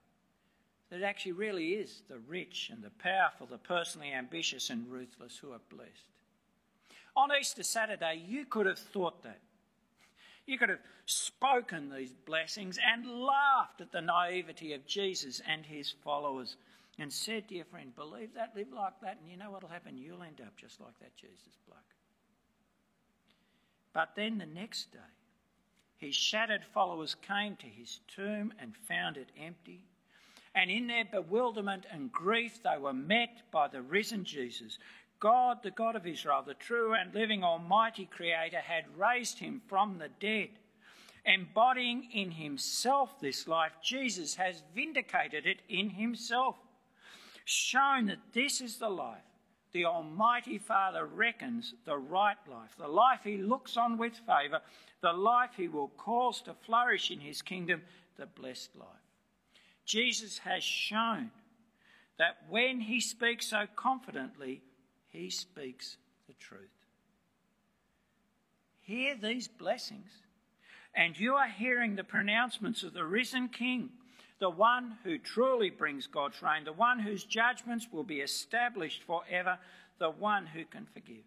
that 0.94 1.00
it 1.00 1.04
actually 1.04 1.32
really 1.32 1.70
is 1.70 2.02
the 2.08 2.20
rich 2.20 2.70
and 2.72 2.80
the 2.80 2.90
powerful, 3.02 3.48
the 3.48 3.58
personally 3.58 4.12
ambitious 4.12 4.70
and 4.70 4.88
ruthless 4.88 5.36
who 5.36 5.50
are 5.50 5.60
blessed. 5.68 5.90
On 7.16 7.30
Easter 7.36 7.64
Saturday, 7.64 8.22
you 8.28 8.44
could 8.44 8.66
have 8.66 8.78
thought 8.78 9.20
that. 9.24 9.40
You 10.46 10.56
could 10.56 10.68
have 10.68 10.78
spoken 11.06 11.90
these 11.90 12.12
blessings 12.12 12.78
and 12.78 13.08
laughed 13.08 13.80
at 13.80 13.90
the 13.90 14.02
naivety 14.02 14.72
of 14.72 14.86
Jesus 14.86 15.42
and 15.48 15.66
his 15.66 15.92
followers 16.04 16.54
and 16.96 17.12
said 17.12 17.44
your 17.48 17.64
friend, 17.64 17.92
Believe 17.96 18.32
that, 18.34 18.52
live 18.54 18.68
like 18.72 19.00
that, 19.02 19.18
and 19.20 19.28
you 19.28 19.36
know 19.36 19.50
what'll 19.50 19.68
happen? 19.68 19.98
You'll 19.98 20.22
end 20.22 20.40
up 20.40 20.56
just 20.56 20.80
like 20.80 20.96
that 21.00 21.16
Jesus 21.16 21.58
bloke. 21.66 21.78
But 23.92 24.10
then 24.14 24.38
the 24.38 24.46
next 24.46 24.92
day, 24.92 24.98
his 25.96 26.14
shattered 26.14 26.64
followers 26.72 27.16
came 27.16 27.56
to 27.56 27.66
his 27.66 27.98
tomb 28.06 28.52
and 28.60 28.76
found 28.86 29.16
it 29.16 29.30
empty. 29.36 29.80
And 30.54 30.70
in 30.70 30.86
their 30.86 31.04
bewilderment 31.04 31.86
and 31.90 32.12
grief, 32.12 32.62
they 32.62 32.78
were 32.78 32.92
met 32.92 33.42
by 33.50 33.68
the 33.68 33.82
risen 33.82 34.24
Jesus. 34.24 34.78
God, 35.18 35.62
the 35.62 35.70
God 35.70 35.96
of 35.96 36.06
Israel, 36.06 36.42
the 36.46 36.54
true 36.54 36.94
and 36.94 37.14
living 37.14 37.42
Almighty 37.42 38.06
Creator, 38.06 38.60
had 38.60 38.84
raised 38.96 39.38
him 39.38 39.62
from 39.66 39.98
the 39.98 40.10
dead. 40.20 40.50
Embodying 41.24 42.08
in 42.12 42.30
himself 42.30 43.18
this 43.20 43.48
life, 43.48 43.72
Jesus 43.82 44.34
has 44.34 44.62
vindicated 44.74 45.46
it 45.46 45.60
in 45.68 45.90
himself 45.90 46.56
shown 47.46 48.06
that 48.06 48.18
this 48.32 48.60
is 48.60 48.76
the 48.76 48.88
life 48.88 49.22
the 49.74 49.84
Almighty 49.84 50.56
Father 50.56 51.04
reckons 51.04 51.74
the 51.84 51.98
right 51.98 52.36
life, 52.48 52.70
the 52.78 52.86
life 52.88 53.20
He 53.24 53.38
looks 53.38 53.76
on 53.76 53.98
with 53.98 54.14
favour, 54.24 54.60
the 55.02 55.12
life 55.12 55.50
He 55.56 55.66
will 55.66 55.88
cause 55.98 56.40
to 56.42 56.54
flourish 56.64 57.10
in 57.10 57.18
His 57.18 57.42
kingdom, 57.42 57.82
the 58.16 58.26
blessed 58.26 58.70
life. 58.76 58.86
Jesus 59.84 60.38
has 60.38 60.62
shown 60.62 61.30
that 62.18 62.38
when 62.48 62.80
He 62.80 63.00
speaks 63.00 63.46
so 63.46 63.66
confidently, 63.76 64.62
He 65.08 65.30
speaks 65.30 65.96
the 66.26 66.34
truth. 66.34 66.60
Hear 68.80 69.16
these 69.16 69.48
blessings, 69.48 70.10
and 70.94 71.18
you 71.18 71.34
are 71.34 71.48
hearing 71.48 71.96
the 71.96 72.04
pronouncements 72.04 72.82
of 72.82 72.92
the 72.92 73.04
risen 73.04 73.48
King 73.48 73.90
the 74.40 74.50
one 74.50 74.98
who 75.04 75.18
truly 75.18 75.70
brings 75.70 76.06
God's 76.06 76.42
reign, 76.42 76.64
the 76.64 76.72
one 76.72 76.98
whose 76.98 77.24
judgments 77.24 77.88
will 77.90 78.02
be 78.04 78.20
established 78.20 79.02
forever, 79.04 79.58
the 79.98 80.10
one 80.10 80.46
who 80.46 80.64
can 80.64 80.86
forgive. 80.92 81.24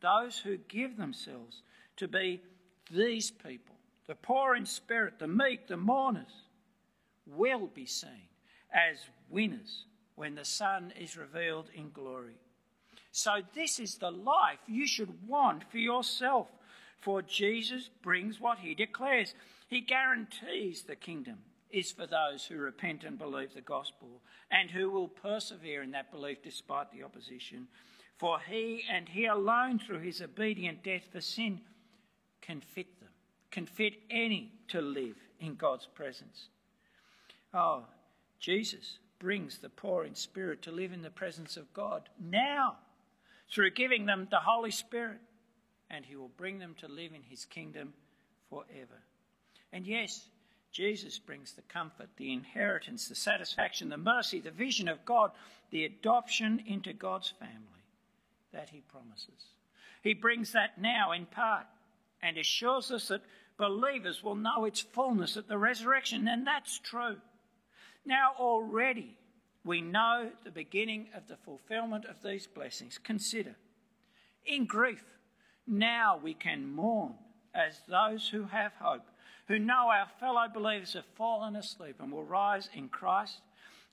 Those 0.00 0.38
who 0.38 0.56
give 0.56 0.96
themselves 0.96 1.62
to 1.96 2.08
be 2.08 2.42
these 2.90 3.30
people, 3.30 3.76
the 4.06 4.16
poor 4.16 4.56
in 4.56 4.66
spirit, 4.66 5.18
the 5.18 5.28
meek, 5.28 5.68
the 5.68 5.76
mourners, 5.76 6.32
will 7.26 7.66
be 7.68 7.86
seen 7.86 8.28
as 8.72 8.98
winners 9.28 9.86
when 10.14 10.34
the 10.34 10.44
Son 10.44 10.92
is 10.98 11.16
revealed 11.16 11.70
in 11.74 11.90
glory. 11.90 12.36
So, 13.10 13.42
this 13.54 13.78
is 13.78 13.96
the 13.96 14.10
life 14.10 14.58
you 14.66 14.86
should 14.86 15.28
want 15.28 15.70
for 15.70 15.78
yourself, 15.78 16.48
for 17.00 17.20
Jesus 17.20 17.90
brings 18.02 18.40
what 18.40 18.58
he 18.58 18.74
declares. 18.74 19.34
He 19.68 19.80
guarantees 19.80 20.82
the 20.82 20.96
kingdom 20.96 21.38
is 21.70 21.90
for 21.90 22.06
those 22.06 22.44
who 22.44 22.56
repent 22.56 23.04
and 23.04 23.18
believe 23.18 23.54
the 23.54 23.60
gospel 23.60 24.20
and 24.50 24.70
who 24.70 24.90
will 24.90 25.08
persevere 25.08 25.82
in 25.82 25.90
that 25.92 26.10
belief 26.10 26.38
despite 26.42 26.92
the 26.92 27.02
opposition. 27.02 27.66
For 28.18 28.38
he 28.38 28.84
and 28.90 29.08
he 29.08 29.26
alone, 29.26 29.78
through 29.78 30.00
his 30.00 30.20
obedient 30.20 30.84
death 30.84 31.02
for 31.10 31.20
sin, 31.20 31.60
can 32.40 32.60
fit 32.60 33.00
them, 33.00 33.08
can 33.50 33.66
fit 33.66 33.94
any 34.10 34.52
to 34.68 34.80
live 34.80 35.16
in 35.40 35.54
God's 35.54 35.86
presence. 35.86 36.48
Oh, 37.54 37.84
Jesus 38.38 38.98
brings 39.18 39.58
the 39.58 39.68
poor 39.68 40.04
in 40.04 40.14
spirit 40.14 40.62
to 40.62 40.72
live 40.72 40.92
in 40.92 41.02
the 41.02 41.10
presence 41.10 41.56
of 41.56 41.72
God 41.72 42.08
now 42.20 42.76
through 43.52 43.70
giving 43.70 44.06
them 44.06 44.26
the 44.30 44.40
Holy 44.40 44.70
Spirit, 44.70 45.18
and 45.90 46.04
he 46.04 46.16
will 46.16 46.30
bring 46.36 46.58
them 46.58 46.74
to 46.80 46.88
live 46.88 47.12
in 47.12 47.22
his 47.22 47.44
kingdom 47.44 47.92
forever. 48.48 49.02
And 49.72 49.86
yes, 49.86 50.26
Jesus 50.72 51.18
brings 51.18 51.52
the 51.52 51.62
comfort, 51.62 52.08
the 52.16 52.32
inheritance, 52.32 53.08
the 53.08 53.14
satisfaction, 53.14 53.90
the 53.90 53.98
mercy, 53.98 54.40
the 54.40 54.50
vision 54.50 54.88
of 54.88 55.04
God, 55.04 55.30
the 55.70 55.84
adoption 55.84 56.62
into 56.66 56.94
God's 56.94 57.32
family 57.38 57.84
that 58.52 58.70
he 58.70 58.80
promises. 58.80 59.52
He 60.02 60.14
brings 60.14 60.52
that 60.52 60.80
now 60.80 61.12
in 61.12 61.26
part 61.26 61.66
and 62.22 62.38
assures 62.38 62.90
us 62.90 63.08
that 63.08 63.22
believers 63.58 64.22
will 64.22 64.34
know 64.34 64.64
its 64.64 64.80
fullness 64.80 65.36
at 65.36 65.48
the 65.48 65.58
resurrection, 65.58 66.26
and 66.26 66.46
that's 66.46 66.78
true. 66.78 67.16
Now, 68.04 68.32
already, 68.38 69.16
we 69.64 69.80
know 69.80 70.30
the 70.44 70.50
beginning 70.50 71.08
of 71.14 71.28
the 71.28 71.36
fulfillment 71.36 72.04
of 72.04 72.22
these 72.22 72.46
blessings. 72.46 72.98
Consider, 72.98 73.56
in 74.44 74.66
grief, 74.66 75.04
now 75.66 76.18
we 76.20 76.34
can 76.34 76.66
mourn 76.66 77.14
as 77.54 77.80
those 77.88 78.28
who 78.28 78.44
have 78.44 78.72
hope 78.80 79.06
who 79.48 79.58
know 79.58 79.90
our 79.90 80.06
fellow 80.20 80.46
believers 80.52 80.94
have 80.94 81.04
fallen 81.16 81.56
asleep 81.56 81.96
and 82.00 82.12
will 82.12 82.24
rise 82.24 82.68
in 82.74 82.88
Christ. 82.88 83.40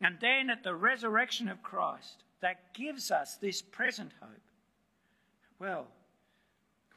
And 0.02 0.17
then 0.22 0.50
at 0.50 0.63
the 0.63 0.76
resurrection 0.76 1.50
of 1.50 1.62
Christ, 1.62 2.24
that 2.41 2.74
gives 2.74 3.12
us 3.12 3.36
this 3.36 3.62
present 3.62 4.12
hope. 4.22 4.39
Well, 5.60 5.88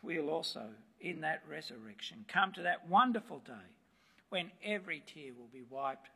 we'll 0.02 0.30
also, 0.30 0.66
in 1.00 1.20
that 1.22 1.42
resurrection, 1.50 2.24
come 2.28 2.52
to 2.52 2.62
that 2.62 2.88
wonderful 2.88 3.40
day 3.44 3.52
when 4.28 4.52
every 4.64 5.02
tear 5.12 5.32
will 5.36 5.48
be 5.52 5.64
wiped 5.68 6.10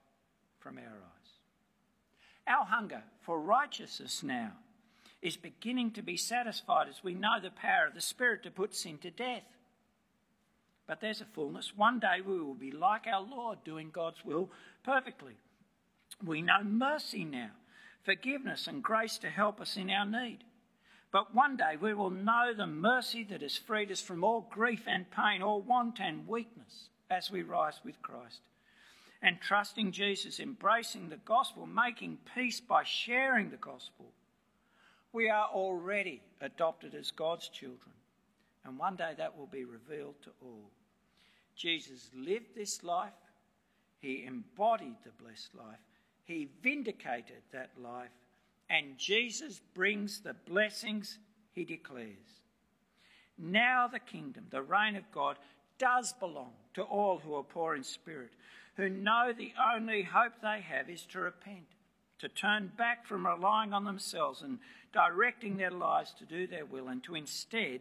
from 0.66 0.79
our 0.79 0.85
eyes. 0.85 2.59
Our 2.59 2.64
hunger 2.64 3.02
for 3.20 3.40
righteousness 3.40 4.24
now 4.24 4.50
is 5.22 5.37
beginning 5.37 5.92
to 5.92 6.02
be 6.02 6.16
satisfied 6.16 6.88
as 6.88 7.05
we 7.05 7.14
know 7.14 7.38
the 7.40 7.50
power 7.50 7.87
of 7.87 7.94
the 7.94 8.00
Spirit 8.00 8.42
to 8.42 8.50
put 8.50 8.74
sin 8.74 8.98
to 8.98 9.11
death. 9.12 9.44
But 10.88 11.00
there's 11.00 11.20
a 11.20 11.24
fullness. 11.24 11.76
One 11.76 12.00
day 12.00 12.20
we 12.26 12.40
will 12.40 12.55
be 12.55 12.72
like 12.72 13.07
our 13.07 13.22
Lord, 13.22 13.59
doing 13.64 13.90
God's 13.92 14.24
will 14.24 14.50
perfectly. 14.83 15.35
We 16.24 16.42
know 16.42 16.64
mercy 16.64 17.24
now, 17.24 17.50
forgiveness 18.02 18.66
and 18.66 18.83
grace 18.83 19.18
to 19.18 19.31
help 19.31 19.61
us 19.61 19.76
in 19.76 19.88
our 19.88 20.07
need. 20.07 20.38
But 21.12 21.33
one 21.33 21.57
day 21.57 21.76
we 21.81 21.94
will 21.94 22.11
know 22.11 22.52
the 22.57 22.66
mercy 22.66 23.22
that 23.31 23.42
has 23.42 23.57
freed 23.57 23.92
us 23.92 24.00
from 24.00 24.24
all 24.24 24.48
grief 24.50 24.83
and 24.88 25.09
pain, 25.12 25.42
all 25.42 25.62
want 25.62 26.00
and 26.00 26.26
weakness 26.26 26.88
as 27.09 27.31
we 27.31 27.42
rise 27.42 27.79
with 27.85 28.02
Christ. 28.02 28.40
And 29.22 29.40
trusting 29.40 29.92
Jesus, 29.92 30.40
embracing 30.40 31.09
the 31.09 31.16
gospel, 31.16 31.66
making 31.66 32.18
peace 32.35 32.61
by 32.61 32.85
sharing 32.85 33.50
the 33.50 33.57
gospel, 33.57 34.12
we 35.12 35.31
are 35.31 35.48
already 35.52 36.20
adopted 36.40 36.94
as 36.94 37.11
God's 37.11 37.48
children. 37.48 37.94
And 38.64 38.79
one 38.79 38.96
day 38.96 39.12
that 39.16 39.37
will 39.37 39.46
be 39.46 39.64
revealed 39.64 40.16
to 40.24 40.31
all. 40.42 40.70
Jesus 41.55 42.11
lived 42.14 42.55
this 42.55 42.85
life, 42.85 43.12
he 43.98 44.24
embodied 44.26 44.96
the 45.05 45.22
blessed 45.22 45.55
life, 45.55 45.79
he 46.24 46.48
vindicated 46.62 47.42
that 47.52 47.70
life, 47.81 48.11
and 48.68 48.98
Jesus 48.98 49.61
brings 49.74 50.20
the 50.20 50.35
blessings 50.46 51.18
he 51.52 51.64
declares. 51.64 52.42
Now 53.38 53.88
the 53.88 54.00
kingdom, 54.00 54.46
the 54.50 54.62
reign 54.62 54.96
of 54.96 55.11
God, 55.12 55.38
does 55.79 56.12
belong 56.14 56.52
to 56.74 56.83
all 56.83 57.18
who 57.18 57.35
are 57.35 57.42
poor 57.42 57.74
in 57.74 57.85
spirit, 57.85 58.33
who 58.76 58.88
know 58.88 59.32
the 59.36 59.52
only 59.74 60.02
hope 60.02 60.32
they 60.42 60.60
have 60.60 60.88
is 60.88 61.04
to 61.06 61.20
repent, 61.20 61.66
to 62.18 62.28
turn 62.28 62.72
back 62.76 63.06
from 63.06 63.26
relying 63.26 63.72
on 63.72 63.84
themselves 63.84 64.42
and 64.42 64.58
directing 64.92 65.56
their 65.56 65.70
lives 65.70 66.14
to 66.18 66.24
do 66.24 66.46
their 66.46 66.64
will, 66.64 66.88
and 66.88 67.02
to 67.04 67.14
instead 67.14 67.80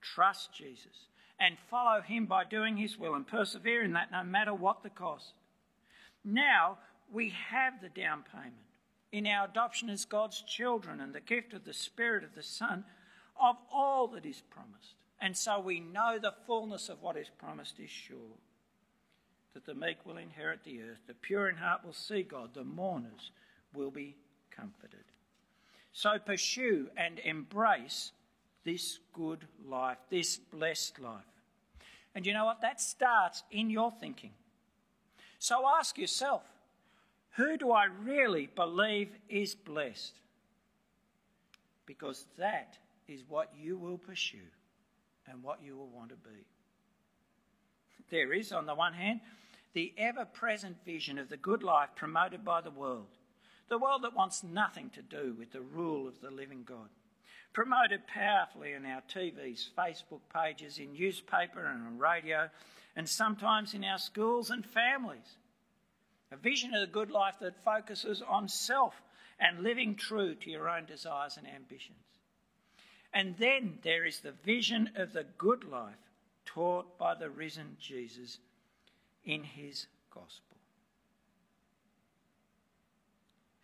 trust 0.00 0.52
Jesus 0.54 1.08
and 1.38 1.56
follow 1.70 2.00
him 2.00 2.26
by 2.26 2.44
doing 2.44 2.76
his 2.76 2.98
will 2.98 3.14
and 3.14 3.26
persevere 3.26 3.82
in 3.82 3.92
that 3.92 4.10
no 4.10 4.22
matter 4.22 4.54
what 4.54 4.82
the 4.82 4.90
cost. 4.90 5.32
Now 6.24 6.78
we 7.12 7.32
have 7.50 7.80
the 7.80 7.88
down 7.88 8.24
payment 8.32 8.54
in 9.12 9.26
our 9.26 9.46
adoption 9.46 9.90
as 9.90 10.04
God's 10.04 10.42
children 10.42 11.00
and 11.00 11.14
the 11.14 11.20
gift 11.20 11.52
of 11.52 11.64
the 11.64 11.72
Spirit 11.72 12.24
of 12.24 12.34
the 12.34 12.42
Son 12.42 12.84
of 13.40 13.56
all 13.72 14.08
that 14.08 14.26
is 14.26 14.42
promised. 14.50 14.94
And 15.20 15.36
so 15.36 15.60
we 15.60 15.80
know 15.80 16.18
the 16.20 16.34
fullness 16.46 16.88
of 16.88 17.02
what 17.02 17.16
is 17.16 17.30
promised 17.38 17.78
is 17.78 17.90
sure. 17.90 18.38
That 19.56 19.64
the 19.64 19.74
meek 19.74 20.04
will 20.04 20.18
inherit 20.18 20.64
the 20.64 20.82
earth, 20.82 20.98
the 21.06 21.14
pure 21.14 21.48
in 21.48 21.56
heart 21.56 21.80
will 21.82 21.94
see 21.94 22.22
God, 22.22 22.50
the 22.52 22.62
mourners 22.62 23.30
will 23.72 23.90
be 23.90 24.14
comforted. 24.50 25.04
So 25.94 26.18
pursue 26.18 26.90
and 26.94 27.18
embrace 27.20 28.12
this 28.64 28.98
good 29.14 29.46
life, 29.66 29.96
this 30.10 30.36
blessed 30.36 31.00
life. 31.00 31.24
And 32.14 32.26
you 32.26 32.34
know 32.34 32.44
what? 32.44 32.60
That 32.60 32.82
starts 32.82 33.44
in 33.50 33.70
your 33.70 33.90
thinking. 33.90 34.32
So 35.38 35.66
ask 35.66 35.96
yourself 35.96 36.42
who 37.30 37.56
do 37.56 37.72
I 37.72 37.84
really 37.84 38.50
believe 38.54 39.08
is 39.30 39.54
blessed? 39.54 40.20
Because 41.86 42.26
that 42.36 42.76
is 43.08 43.22
what 43.26 43.52
you 43.58 43.78
will 43.78 43.96
pursue 43.96 44.50
and 45.26 45.42
what 45.42 45.62
you 45.64 45.78
will 45.78 45.88
want 45.88 46.10
to 46.10 46.16
be. 46.16 46.44
There 48.10 48.34
is, 48.34 48.52
on 48.52 48.66
the 48.66 48.74
one 48.74 48.92
hand, 48.92 49.20
the 49.76 49.92
ever 49.98 50.24
present 50.24 50.74
vision 50.86 51.18
of 51.18 51.28
the 51.28 51.36
good 51.36 51.62
life 51.62 51.90
promoted 51.96 52.42
by 52.42 52.62
the 52.62 52.70
world, 52.70 53.18
the 53.68 53.76
world 53.76 54.02
that 54.02 54.16
wants 54.16 54.42
nothing 54.42 54.88
to 54.88 55.02
do 55.02 55.36
with 55.38 55.52
the 55.52 55.60
rule 55.60 56.08
of 56.08 56.18
the 56.22 56.30
living 56.30 56.64
God. 56.64 56.88
Promoted 57.52 58.06
powerfully 58.06 58.72
in 58.72 58.86
our 58.86 59.02
TVs, 59.02 59.68
Facebook 59.76 60.22
pages, 60.34 60.78
in 60.78 60.94
newspaper 60.94 61.62
and 61.62 61.86
on 61.86 61.98
radio, 61.98 62.48
and 62.96 63.06
sometimes 63.06 63.74
in 63.74 63.84
our 63.84 63.98
schools 63.98 64.48
and 64.48 64.64
families. 64.64 65.36
A 66.32 66.38
vision 66.38 66.72
of 66.72 66.80
the 66.80 66.86
good 66.86 67.10
life 67.10 67.34
that 67.42 67.62
focuses 67.62 68.22
on 68.26 68.48
self 68.48 68.94
and 69.38 69.62
living 69.62 69.94
true 69.94 70.34
to 70.36 70.50
your 70.50 70.70
own 70.70 70.86
desires 70.86 71.36
and 71.36 71.46
ambitions. 71.46 71.98
And 73.12 73.36
then 73.36 73.78
there 73.82 74.06
is 74.06 74.20
the 74.20 74.32
vision 74.42 74.92
of 74.96 75.12
the 75.12 75.26
good 75.36 75.64
life 75.64 76.00
taught 76.46 76.96
by 76.96 77.14
the 77.14 77.28
risen 77.28 77.76
Jesus 77.78 78.38
in 79.26 79.42
his 79.42 79.86
gospel. 80.10 80.56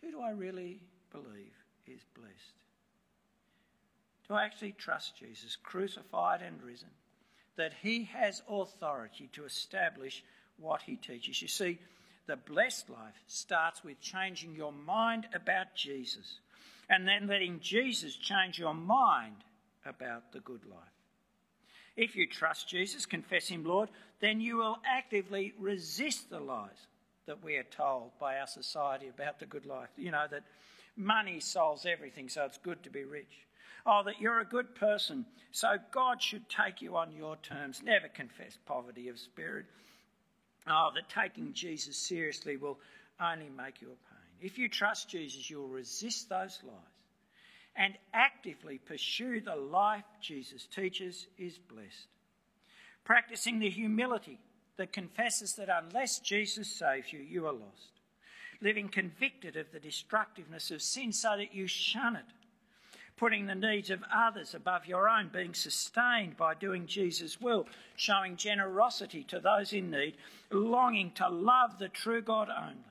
Who 0.03 0.11
do 0.11 0.21
I 0.21 0.31
really 0.31 0.81
believe 1.13 1.55
is 1.87 2.01
blessed? 2.15 2.57
Do 4.29 4.35
I 4.35 4.45
actually 4.45 4.73
trust 4.73 5.17
Jesus, 5.17 5.57
crucified 5.63 6.43
and 6.43 6.63
risen, 6.63 6.89
that 7.57 7.73
he 7.83 8.05
has 8.05 8.43
authority 8.49 9.31
to 9.33 9.45
establish 9.45 10.25
what 10.59 10.83
he 10.83 10.97
teaches? 10.97 11.41
You 11.41 11.49
see, 11.49 11.79
the 12.27 12.37
blessed 12.37 12.91
life 12.91 13.15
starts 13.27 13.85
with 13.85 14.01
changing 14.01 14.55
your 14.55 14.73
mind 14.73 15.29
about 15.35 15.75
Jesus 15.77 16.41
and 16.89 17.07
then 17.07 17.27
letting 17.27 17.61
Jesus 17.61 18.17
change 18.17 18.59
your 18.59 18.75
mind 18.75 19.37
about 19.85 20.33
the 20.33 20.41
good 20.41 20.65
life. 20.65 20.92
If 21.97 22.17
you 22.17 22.27
trust 22.27 22.69
Jesus, 22.69 23.07
confess 23.07 23.49
Him 23.49 23.65
Lord, 23.65 23.91
then 24.21 24.41
you 24.41 24.57
will 24.57 24.79
actively 24.87 25.53
resist 25.59 26.31
the 26.31 26.41
lies 26.41 26.87
that 27.27 27.45
we 27.45 27.57
are 27.57 27.65
told 27.65 28.11
by 28.19 28.39
our 28.39 28.47
society 28.47 29.09
about 29.09 29.39
the 29.39 29.47
good 29.47 29.67
life. 29.67 29.91
You 29.97 30.11
know, 30.11 30.25
that 30.31 30.45
money 30.97 31.41
solves 31.41 31.87
everything, 31.87 32.29
so 32.29 32.45
it's 32.45 32.59
good 32.59 32.83
to 32.85 32.91
be 32.91 33.05
rich. 33.05 33.47
Oh, 33.85 34.03
that 34.05 34.21
you're 34.21 34.41
a 34.41 34.45
good 34.45 34.75
person, 34.75 35.27
so 35.51 35.77
God 35.91 36.23
should 36.23 36.49
take 36.49 36.83
you 36.83 36.97
on 36.97 37.13
your 37.13 37.37
terms. 37.37 37.83
Never 37.83 38.09
confess 38.09 38.57
poverty 38.65 39.09
of 39.09 39.19
spirit. 39.19 39.67
Oh, 40.69 40.91
that 40.95 41.09
taking 41.09 41.53
Jesus 41.53 41.97
seriously 41.97 42.57
will 42.57 42.79
only 43.21 43.51
make 43.57 43.81
you 43.83 43.89
a 43.89 43.91
pain. 43.91 44.23
If 44.41 44.59
you 44.59 44.69
trust 44.69 45.09
Jesus, 45.09 45.51
you'll 45.51 45.69
resist 45.69 46.29
those 46.29 46.61
lies 46.65 46.92
and 47.77 47.95
actively 48.13 48.79
pursue 48.79 49.41
the 49.41 49.57
life 49.57 50.05
Jesus 50.21 50.67
teaches 50.67 51.27
is 51.39 51.59
blessed. 51.59 52.09
Practicing 53.05 53.59
the 53.59 53.71
humility 53.71 54.39
that 54.77 54.93
confesses 54.93 55.55
that 55.55 55.69
unless 55.69 56.19
Jesus 56.21 56.69
saves 56.69 57.13
you, 57.13 57.21
you 57.21 57.47
are 57.47 57.53
lost. 57.53 58.01
Living 58.61 58.89
convicted 58.89 59.57
of 59.57 59.73
the 59.73 59.81
destructiveness 59.81 60.71
of 60.71 60.83
sin 60.83 61.13
so 61.13 61.37
that 61.37 61.55
you 61.55 61.67
shun 61.67 62.17
it 62.17 62.25
putting 63.23 63.47
the 63.47 63.55
needs 63.55 63.89
of 63.89 64.03
others 64.13 64.53
above 64.53 64.85
your 64.85 65.09
own, 65.09 65.31
being 65.33 65.55
sustained 65.55 66.37
by 66.37 66.55
doing 66.55 66.87
Jesus' 66.87 67.41
will, 67.41 67.69
showing 67.95 68.37
generosity 68.37 69.23
to 69.23 69.39
those 69.39 69.73
in 69.73 69.93
need, 69.93 70.17
longing 70.51 71.13
to 71.13 71.29
love 71.29 71.79
the 71.79 71.89
true 71.89 72.21
God 72.21 72.49
only, 72.51 72.83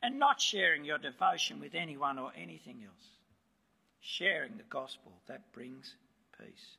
and 0.00 0.16
not 0.16 0.40
sharing 0.40 0.84
your 0.84 0.98
devotion 0.98 1.58
with 1.58 1.74
anyone 1.74 2.20
or 2.20 2.30
anything 2.40 2.84
else. 2.84 3.08
Sharing 4.06 4.58
the 4.58 4.64
gospel 4.68 5.12
that 5.28 5.50
brings 5.54 5.94
peace. 6.38 6.76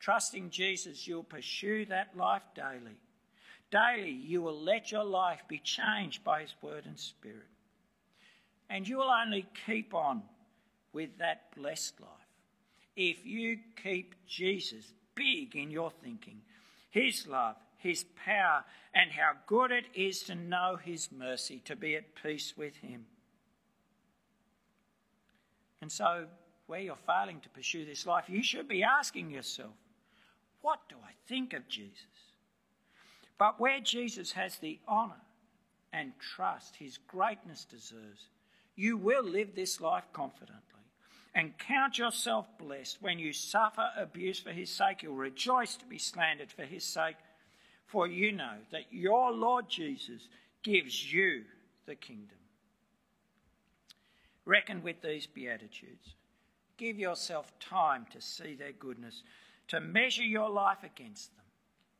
Trusting 0.00 0.48
Jesus, 0.48 1.06
you'll 1.06 1.22
pursue 1.22 1.84
that 1.86 2.16
life 2.16 2.42
daily. 2.54 2.96
Daily, 3.70 4.12
you 4.12 4.40
will 4.40 4.58
let 4.58 4.90
your 4.90 5.04
life 5.04 5.42
be 5.46 5.58
changed 5.58 6.24
by 6.24 6.40
His 6.40 6.54
word 6.62 6.86
and 6.86 6.98
spirit. 6.98 7.50
And 8.70 8.88
you 8.88 8.96
will 8.96 9.10
only 9.10 9.46
keep 9.66 9.92
on 9.92 10.22
with 10.94 11.18
that 11.18 11.54
blessed 11.54 12.00
life 12.00 12.08
if 12.96 13.26
you 13.26 13.58
keep 13.82 14.14
Jesus 14.26 14.90
big 15.14 15.56
in 15.56 15.70
your 15.70 15.90
thinking, 15.90 16.40
His 16.90 17.26
love, 17.26 17.56
His 17.76 18.06
power, 18.24 18.64
and 18.94 19.10
how 19.10 19.32
good 19.46 19.70
it 19.70 19.84
is 19.94 20.22
to 20.24 20.34
know 20.34 20.78
His 20.82 21.10
mercy, 21.12 21.60
to 21.66 21.76
be 21.76 21.94
at 21.94 22.14
peace 22.22 22.54
with 22.56 22.76
Him. 22.76 23.04
And 25.82 25.92
so, 25.92 26.24
where 26.66 26.80
you're 26.80 26.96
failing 26.96 27.40
to 27.40 27.48
pursue 27.50 27.84
this 27.84 28.06
life, 28.06 28.24
you 28.28 28.42
should 28.42 28.68
be 28.68 28.82
asking 28.82 29.30
yourself, 29.30 29.72
what 30.62 30.80
do 30.88 30.96
I 31.04 31.10
think 31.28 31.52
of 31.52 31.68
Jesus? 31.68 31.98
But 33.38 33.60
where 33.60 33.80
Jesus 33.80 34.32
has 34.32 34.56
the 34.56 34.78
honour 34.88 35.20
and 35.92 36.12
trust 36.18 36.76
his 36.76 36.98
greatness 37.08 37.64
deserves, 37.64 38.28
you 38.76 38.96
will 38.96 39.24
live 39.24 39.54
this 39.54 39.80
life 39.80 40.04
confidently 40.12 40.60
and 41.34 41.58
count 41.58 41.98
yourself 41.98 42.46
blessed 42.58 42.98
when 43.00 43.18
you 43.18 43.32
suffer 43.32 43.88
abuse 43.96 44.38
for 44.38 44.52
his 44.52 44.70
sake. 44.70 45.02
You'll 45.02 45.14
rejoice 45.14 45.76
to 45.76 45.84
be 45.84 45.98
slandered 45.98 46.50
for 46.52 46.62
his 46.62 46.84
sake, 46.84 47.16
for 47.86 48.06
you 48.06 48.32
know 48.32 48.56
that 48.70 48.84
your 48.90 49.32
Lord 49.32 49.68
Jesus 49.68 50.28
gives 50.62 51.12
you 51.12 51.42
the 51.86 51.96
kingdom. 51.96 52.38
Reckon 54.44 54.82
with 54.82 55.02
these 55.02 55.26
Beatitudes. 55.26 56.14
Give 56.76 56.98
yourself 56.98 57.52
time 57.60 58.06
to 58.12 58.20
see 58.20 58.54
their 58.54 58.72
goodness, 58.72 59.22
to 59.68 59.80
measure 59.80 60.24
your 60.24 60.50
life 60.50 60.82
against 60.82 61.34
them, 61.36 61.44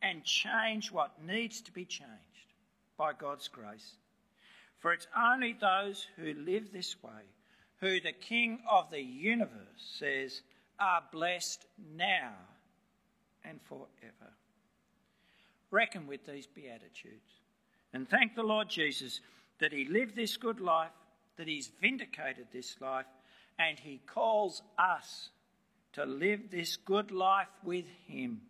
and 0.02 0.24
change 0.24 0.90
what 0.90 1.22
needs 1.24 1.60
to 1.62 1.72
be 1.72 1.84
changed. 1.84 2.10
by 2.96 3.12
God's 3.12 3.48
grace. 3.48 3.96
For 4.78 4.92
it's 4.92 5.06
only 5.18 5.52
those 5.52 6.06
who 6.16 6.34
live 6.34 6.72
this 6.72 7.02
way 7.02 7.22
who 7.80 8.00
the 8.00 8.12
King 8.12 8.60
of 8.70 8.90
the 8.90 9.02
universe 9.02 9.94
says 9.98 10.42
are 10.78 11.02
blessed 11.12 11.66
now 11.96 12.32
and 13.44 13.60
forever. 13.62 14.32
Reckon 15.70 16.06
with 16.06 16.24
these 16.24 16.46
Beatitudes 16.46 17.42
and 17.92 18.08
thank 18.08 18.34
the 18.34 18.42
Lord 18.42 18.70
Jesus 18.70 19.20
that 19.58 19.72
he 19.72 19.84
lived 19.86 20.16
this 20.16 20.36
good 20.36 20.60
life, 20.60 20.92
that 21.36 21.48
he's 21.48 21.72
vindicated 21.80 22.46
this 22.52 22.76
life, 22.80 23.06
and 23.59 23.78
he 23.78 24.00
calls 24.07 24.62
us 24.78 25.30
to 25.92 26.05
live 26.05 26.50
this 26.50 26.76
good 26.76 27.11
life 27.11 27.48
with 27.62 27.86
him 28.07 28.42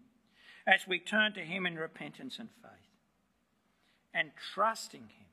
as 0.67 0.87
we 0.89 0.99
turn 0.99 1.35
to 1.35 1.41
him 1.41 1.67
in 1.67 1.77
repentance 1.77 2.39
and 2.39 2.49
faith 2.63 2.71
and 4.15 4.31
trusting 4.55 5.03
him 5.03 5.27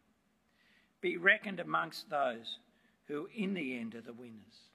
be 1.00 1.18
reckoned 1.18 1.60
amongst 1.60 2.10
those 2.10 2.60
who 3.08 3.28
in 3.36 3.54
the 3.54 3.78
end 3.78 3.96
are 3.96 4.02
the 4.02 4.14
winners, 4.14 4.70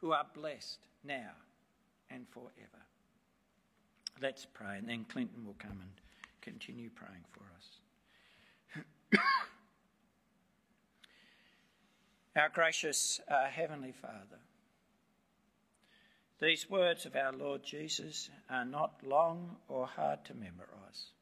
who 0.00 0.12
are 0.12 0.26
blessed 0.34 0.78
now 1.04 1.32
and 2.10 2.26
forever. 2.30 2.84
Let's 4.20 4.46
pray, 4.46 4.78
and 4.78 4.88
then 4.88 5.04
Clinton 5.10 5.44
will 5.44 5.56
come 5.58 5.78
and 5.80 5.90
continue 6.40 6.90
praying 6.90 7.24
for 7.32 7.42
us. 7.56 9.20
Our 12.36 12.50
gracious 12.50 13.20
uh, 13.28 13.46
Heavenly 13.46 13.92
Father, 13.92 14.40
these 16.40 16.68
words 16.68 17.06
of 17.06 17.16
our 17.16 17.32
Lord 17.32 17.62
Jesus 17.64 18.28
are 18.50 18.64
not 18.64 19.00
long 19.02 19.56
or 19.68 19.86
hard 19.86 20.24
to 20.26 20.34
memorize. 20.34 21.12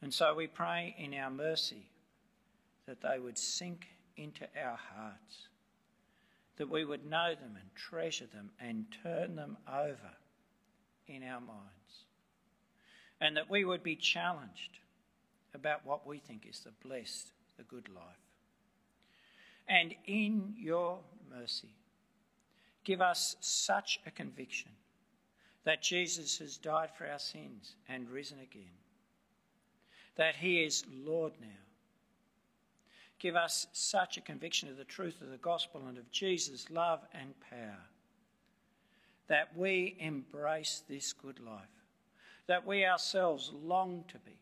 And 0.00 0.14
so 0.14 0.34
we 0.34 0.46
pray 0.46 0.94
in 0.96 1.14
our 1.14 1.30
mercy 1.30 1.90
that 2.86 3.02
they 3.02 3.18
would 3.18 3.36
sink 3.36 3.86
into 4.16 4.46
our 4.56 4.78
hearts, 4.94 5.48
that 6.56 6.70
we 6.70 6.84
would 6.84 7.04
know 7.04 7.34
them 7.34 7.56
and 7.60 7.74
treasure 7.74 8.26
them 8.26 8.50
and 8.60 8.86
turn 9.02 9.34
them 9.34 9.56
over 9.68 10.12
in 11.08 11.24
our 11.24 11.40
minds, 11.40 12.04
and 13.20 13.36
that 13.36 13.50
we 13.50 13.64
would 13.64 13.82
be 13.82 13.96
challenged 13.96 14.78
about 15.54 15.84
what 15.84 16.06
we 16.06 16.18
think 16.18 16.46
is 16.48 16.60
the 16.60 16.72
blessed, 16.86 17.32
the 17.56 17.64
good 17.64 17.88
life. 17.88 18.27
And 19.68 19.94
in 20.06 20.54
your 20.56 20.98
mercy, 21.30 21.74
give 22.84 23.00
us 23.00 23.36
such 23.40 24.00
a 24.06 24.10
conviction 24.10 24.70
that 25.64 25.82
Jesus 25.82 26.38
has 26.38 26.56
died 26.56 26.88
for 26.96 27.06
our 27.06 27.18
sins 27.18 27.76
and 27.88 28.08
risen 28.08 28.38
again, 28.38 28.62
that 30.16 30.36
he 30.36 30.62
is 30.62 30.84
Lord 31.04 31.34
now. 31.40 31.46
Give 33.18 33.36
us 33.36 33.66
such 33.72 34.16
a 34.16 34.22
conviction 34.22 34.68
of 34.70 34.76
the 34.76 34.84
truth 34.84 35.20
of 35.20 35.30
the 35.30 35.36
gospel 35.36 35.82
and 35.86 35.98
of 35.98 36.10
Jesus' 36.10 36.70
love 36.70 37.00
and 37.12 37.34
power 37.50 37.84
that 39.26 39.54
we 39.54 39.96
embrace 39.98 40.82
this 40.88 41.12
good 41.12 41.38
life, 41.40 41.68
that 42.46 42.66
we 42.66 42.86
ourselves 42.86 43.52
long 43.62 44.04
to 44.08 44.18
be 44.20 44.38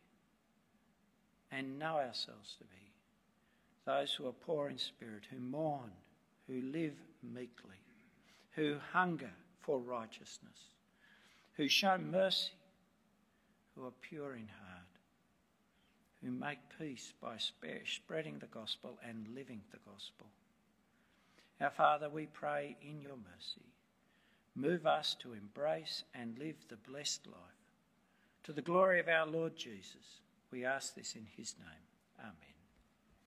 and 1.50 1.78
know 1.78 1.96
ourselves 1.96 2.54
to 2.58 2.64
be 2.64 2.85
those 3.86 4.12
who 4.12 4.26
are 4.26 4.32
poor 4.32 4.68
in 4.68 4.78
spirit, 4.78 5.22
who 5.30 5.40
mourn, 5.40 5.92
who 6.46 6.60
live 6.60 6.94
meekly, 7.22 7.80
who 8.52 8.76
hunger 8.92 9.32
for 9.60 9.78
righteousness, 9.78 10.58
who 11.54 11.68
show 11.68 11.96
mercy, 11.96 12.52
who 13.74 13.86
are 13.86 13.92
pure 14.02 14.34
in 14.34 14.48
heart 14.48 14.66
who 16.26 16.32
make 16.32 16.58
peace 16.78 17.12
by 17.22 17.36
spreading 17.38 18.38
the 18.38 18.46
gospel 18.46 18.98
and 19.06 19.28
living 19.34 19.60
the 19.70 19.78
gospel. 19.90 20.26
Our 21.60 21.70
Father, 21.70 22.08
we 22.08 22.26
pray 22.26 22.76
in 22.82 23.00
your 23.00 23.16
mercy, 23.16 23.66
move 24.54 24.86
us 24.86 25.16
to 25.20 25.32
embrace 25.32 26.04
and 26.14 26.38
live 26.38 26.56
the 26.68 26.76
blessed 26.76 27.26
life. 27.26 27.36
To 28.44 28.52
the 28.52 28.62
glory 28.62 29.00
of 29.00 29.08
our 29.08 29.26
Lord 29.26 29.56
Jesus, 29.56 30.20
we 30.50 30.64
ask 30.64 30.94
this 30.94 31.14
in 31.14 31.26
his 31.36 31.54
name. 31.58 31.85